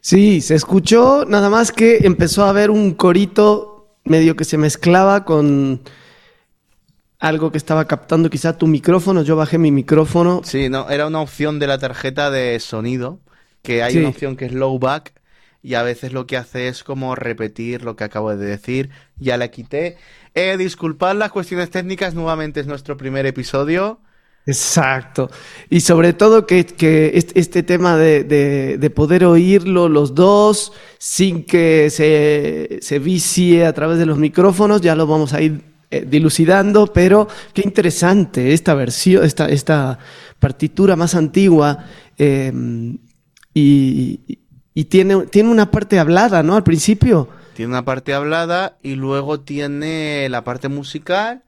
[0.01, 5.25] Sí, se escuchó, nada más que empezó a haber un corito medio que se mezclaba
[5.25, 5.81] con
[7.19, 9.23] algo que estaba captando quizá tu micrófono.
[9.23, 10.41] Yo bajé mi micrófono.
[10.45, 13.19] Sí, no, era una opción de la tarjeta de sonido,
[13.63, 13.99] que hay Sí.
[13.99, 15.13] una opción que es low back
[15.67, 18.89] y a veces lo que hace es como repetir lo que acabo de decir.
[19.17, 19.97] Ya la quité.
[20.35, 23.99] Eh, disculpad las cuestiones técnicas, nuevamente es nuestro primer episodio.
[24.45, 25.29] Exacto.
[25.69, 30.71] Y sobre todo que, que est- este tema de, de- de poder oírlo los dos
[30.99, 35.61] sin que se, se vicie a través de los micrófonos, ya lo vamos a ir
[35.91, 39.99] eh, dilucidando, pero qué interesante esta versión, esta, esta
[40.39, 41.85] partitura más antigua.
[42.17, 42.51] eh,
[43.53, 44.39] y,
[44.77, 46.55] y- tiene, tiene una parte hablada, ¿no?
[46.55, 47.27] Al principio.
[47.55, 51.43] Tiene una parte hablada y luego tiene la parte musical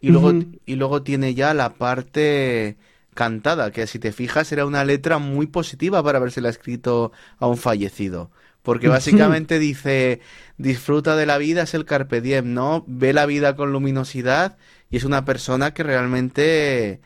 [0.00, 0.32] y luego,
[0.64, 2.76] y luego tiene ya la parte
[3.14, 7.10] cantada, que si te fijas era una letra muy positiva para habérsela escrito
[7.40, 8.30] a un fallecido.
[8.62, 10.20] Porque básicamente dice,
[10.56, 12.84] disfruta de la vida, es el carpe diem, ¿no?
[12.86, 14.56] Ve la vida con luminosidad
[14.90, 17.00] y es una persona que realmente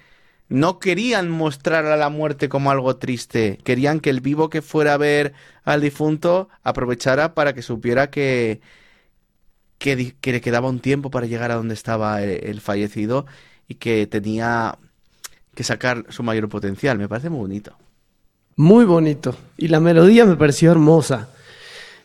[0.52, 4.94] no querían mostrar a la muerte como algo triste, querían que el vivo que fuera
[4.94, 5.32] a ver
[5.64, 8.60] al difunto aprovechara para que supiera que,
[9.78, 13.24] que, le quedaba un tiempo para llegar a donde estaba el, el fallecido
[13.66, 14.78] y que tenía
[15.54, 16.98] que sacar su mayor potencial.
[16.98, 17.74] Me parece muy bonito.
[18.56, 19.34] Muy bonito.
[19.56, 21.28] Y la melodía me pareció hermosa.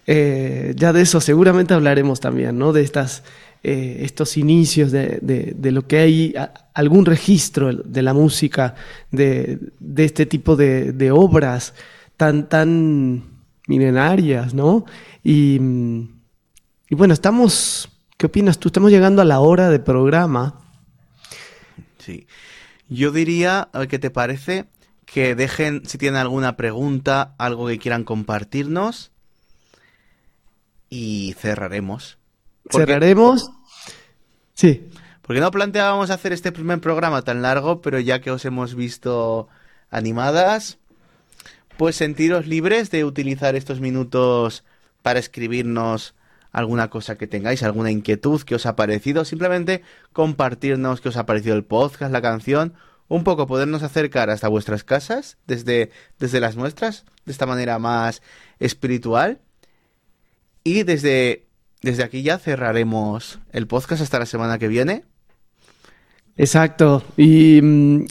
[0.10, 2.72] Eh, ya de eso seguramente hablaremos también, ¿no?
[2.72, 3.24] De estas,
[3.68, 8.76] eh, estos inicios de, de- de lo que hay, a- algún registro de la música,
[9.11, 11.74] de, de este tipo de, de obras
[12.18, 13.24] tan, tan
[13.68, 14.86] milenarias, ¿no?
[15.24, 15.59] Y,
[16.89, 18.70] y bueno, estamos, ¿qué opinas tú?
[18.70, 20.61] Estamos llegando a la hora de programa.
[21.97, 22.28] Sí.
[22.89, 24.65] Yo diría, ver qué te parece,
[25.05, 29.11] que dejen si tienen alguna pregunta, algo que quieran compartirnos
[30.89, 32.18] y cerraremos.
[32.70, 33.51] Porque- Cerraremos.
[34.58, 34.89] Sí.
[35.22, 39.47] Porque no planteábamos hacer este primer programa tan largo, pero ya que os hemos visto
[39.91, 40.80] animadas,
[41.78, 44.64] pues sentiros libres de utilizar estos minutos
[45.03, 46.16] para escribirnos
[46.51, 51.28] alguna cosa que tengáis, alguna inquietud que os ha parecido, simplemente compartirnos qué os ha
[51.28, 52.74] parecido el podcast, la canción,
[53.10, 58.24] un poco podernos acercar hasta vuestras casas, desde, desde las nuestras, de esta manera más
[58.60, 59.39] espiritual.
[60.64, 61.47] Y desde,
[61.82, 65.03] desde aquí ya cerraremos el podcast hasta la semana que viene.
[66.38, 67.03] Exacto.
[67.17, 68.05] Y mm,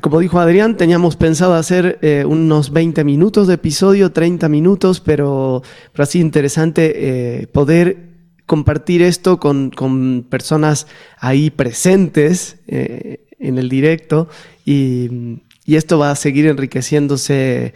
[0.00, 5.62] como dijo Adrián, teníamos pensado hacer eh, unos 20 minutos de episodio, 30 minutos, pero,
[5.92, 8.10] pero así interesante eh, poder
[8.46, 10.86] compartir esto con, con personas
[11.18, 14.28] ahí presentes eh, en el directo
[14.64, 17.74] y, y esto va a seguir enriqueciéndose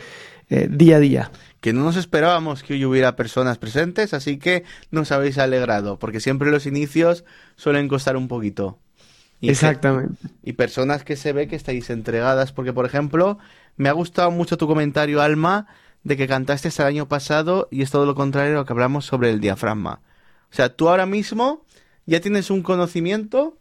[0.68, 1.30] día a día.
[1.60, 6.20] Que no nos esperábamos que hoy hubiera personas presentes, así que nos habéis alegrado, porque
[6.20, 7.24] siempre los inicios
[7.56, 8.78] suelen costar un poquito.
[9.40, 10.28] Y Exactamente.
[10.42, 13.38] Y personas que se ve que estáis entregadas, porque por ejemplo,
[13.76, 15.66] me ha gustado mucho tu comentario, Alma,
[16.02, 19.04] de que cantaste el año pasado y es todo lo contrario a lo que hablamos
[19.04, 20.00] sobre el diafragma.
[20.50, 21.64] O sea, tú ahora mismo
[22.06, 23.56] ya tienes un conocimiento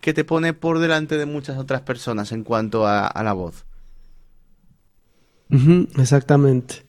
[0.00, 3.64] que te pone por delante de muchas otras personas en cuanto a, a la voz.
[5.98, 6.84] Exactamente.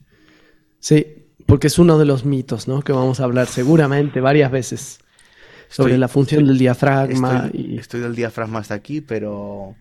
[0.83, 1.05] Sí,
[1.45, 2.81] porque es uno de los mitos, ¿no?
[2.81, 4.99] Que vamos a hablar seguramente varias veces
[5.69, 9.75] sobre Estoy- la función del diafragma Estoy, y estoy del diafragma hasta aquí, pero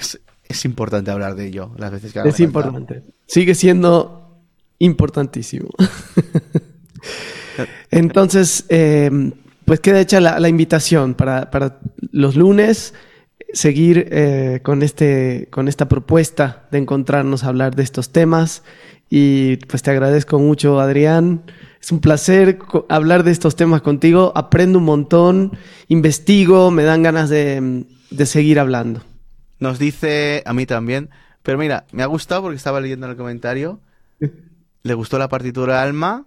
[0.00, 0.18] es,
[0.48, 3.02] es importante hablar de ello las veces que es importante.
[3.26, 4.38] Sigue siendo
[4.78, 5.68] importantísimo.
[7.90, 9.10] Entonces, eh,
[9.66, 11.78] pues queda hecha la, la invitación para, para
[12.10, 12.94] los lunes
[13.52, 18.62] seguir eh, con, este, con esta propuesta de encontrarnos a hablar de estos temas.
[19.10, 21.42] Y pues te agradezco mucho, Adrián.
[21.80, 24.32] Es un placer hablar de estos temas contigo.
[24.34, 25.52] Aprendo un montón,
[25.88, 29.02] investigo, me dan ganas de, de seguir hablando.
[29.58, 31.10] Nos dice a mí también,
[31.42, 33.80] pero mira, me ha gustado porque estaba leyendo en el comentario.
[34.82, 36.26] Le gustó la partitura Alma.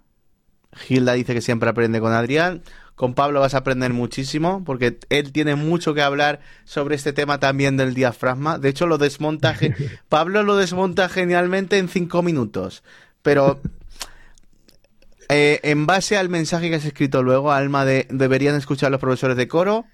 [0.74, 2.64] Gilda dice que siempre aprende con Adrián.
[3.02, 7.40] Con Pablo vas a aprender muchísimo porque él tiene mucho que hablar sobre este tema
[7.40, 8.60] también del diafragma.
[8.60, 9.56] De hecho, lo desmonta.
[9.56, 9.74] ge-
[10.08, 12.84] Pablo lo desmonta genialmente en cinco minutos.
[13.24, 13.60] Pero
[15.30, 19.36] eh, en base al mensaje que has escrito luego, Alma, de deberían escuchar los profesores
[19.36, 19.86] de coro.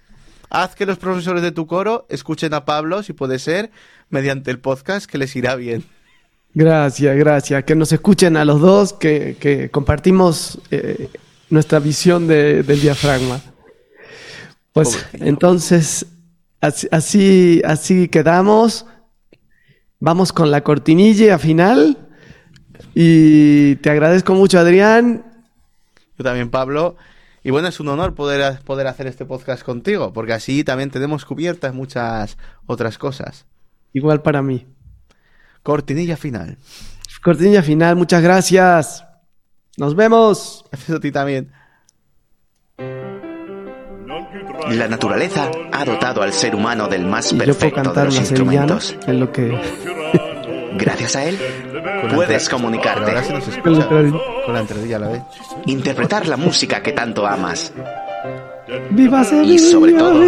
[0.49, 3.72] Haz que los profesores de tu coro escuchen a Pablo, si puede ser,
[4.10, 5.86] mediante el podcast, que les irá bien.
[6.53, 7.64] Gracias, gracias.
[7.64, 11.10] Que nos escuchen a los dos, que, que compartimos eh,
[11.49, 13.41] nuestra visión de- del diafragma.
[14.73, 16.05] Pues entonces,
[16.61, 18.85] así, así, así quedamos.
[19.99, 21.97] Vamos con la cortinilla final.
[22.93, 25.23] Y te agradezco mucho, Adrián.
[26.17, 26.95] Yo también, Pablo.
[27.43, 31.23] Y bueno, es un honor poder, poder hacer este podcast contigo, porque así también tenemos
[31.25, 33.45] cubiertas muchas otras cosas.
[33.93, 34.67] Igual para mí.
[35.63, 36.57] Cortinilla final.
[37.23, 39.03] Cortinilla final, muchas gracias.
[39.78, 40.65] Nos vemos.
[40.95, 41.51] A ti también.
[44.69, 48.95] La naturaleza ha dotado al ser humano del más Y perfecto de los instrumentos.
[49.07, 49.57] en lo que...
[50.78, 51.38] Gracias a él,
[52.13, 53.82] puedes comunicarte, Pero ahora sí nos Con la escucha.
[53.84, 54.43] entradilla.
[54.45, 55.21] Con la entradilla a la vez.
[55.65, 57.73] interpretar la música que tanto amas,
[58.91, 59.53] ¡Viva Sevilla!
[59.53, 60.21] Y sobre todo,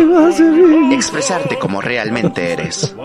[0.92, 2.96] expresarte como realmente eres.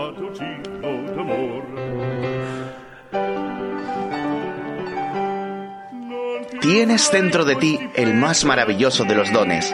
[6.67, 9.71] Tienes dentro de ti el más maravilloso de los dones.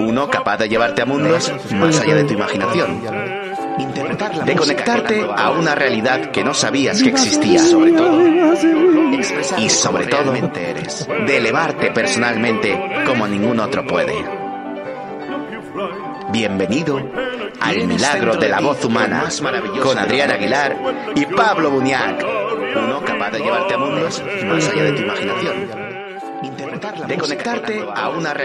[0.00, 3.00] Uno capaz de llevarte a mundos más allá de tu imaginación.
[4.44, 7.58] De conectarte a una realidad que no sabías que existía.
[7.58, 8.20] Sobre todo.
[9.56, 14.45] Y sobre todo, de elevarte personalmente como ningún otro puede.
[16.30, 17.00] Bienvenido
[17.60, 19.24] al milagro de la voz humana
[19.82, 20.76] con Adrián Aguilar
[21.14, 22.24] y Pablo Buñac.
[22.76, 25.70] Uno capaz de llevarte a mundos más allá de tu imaginación.
[27.06, 28.34] De conectarte a una realidad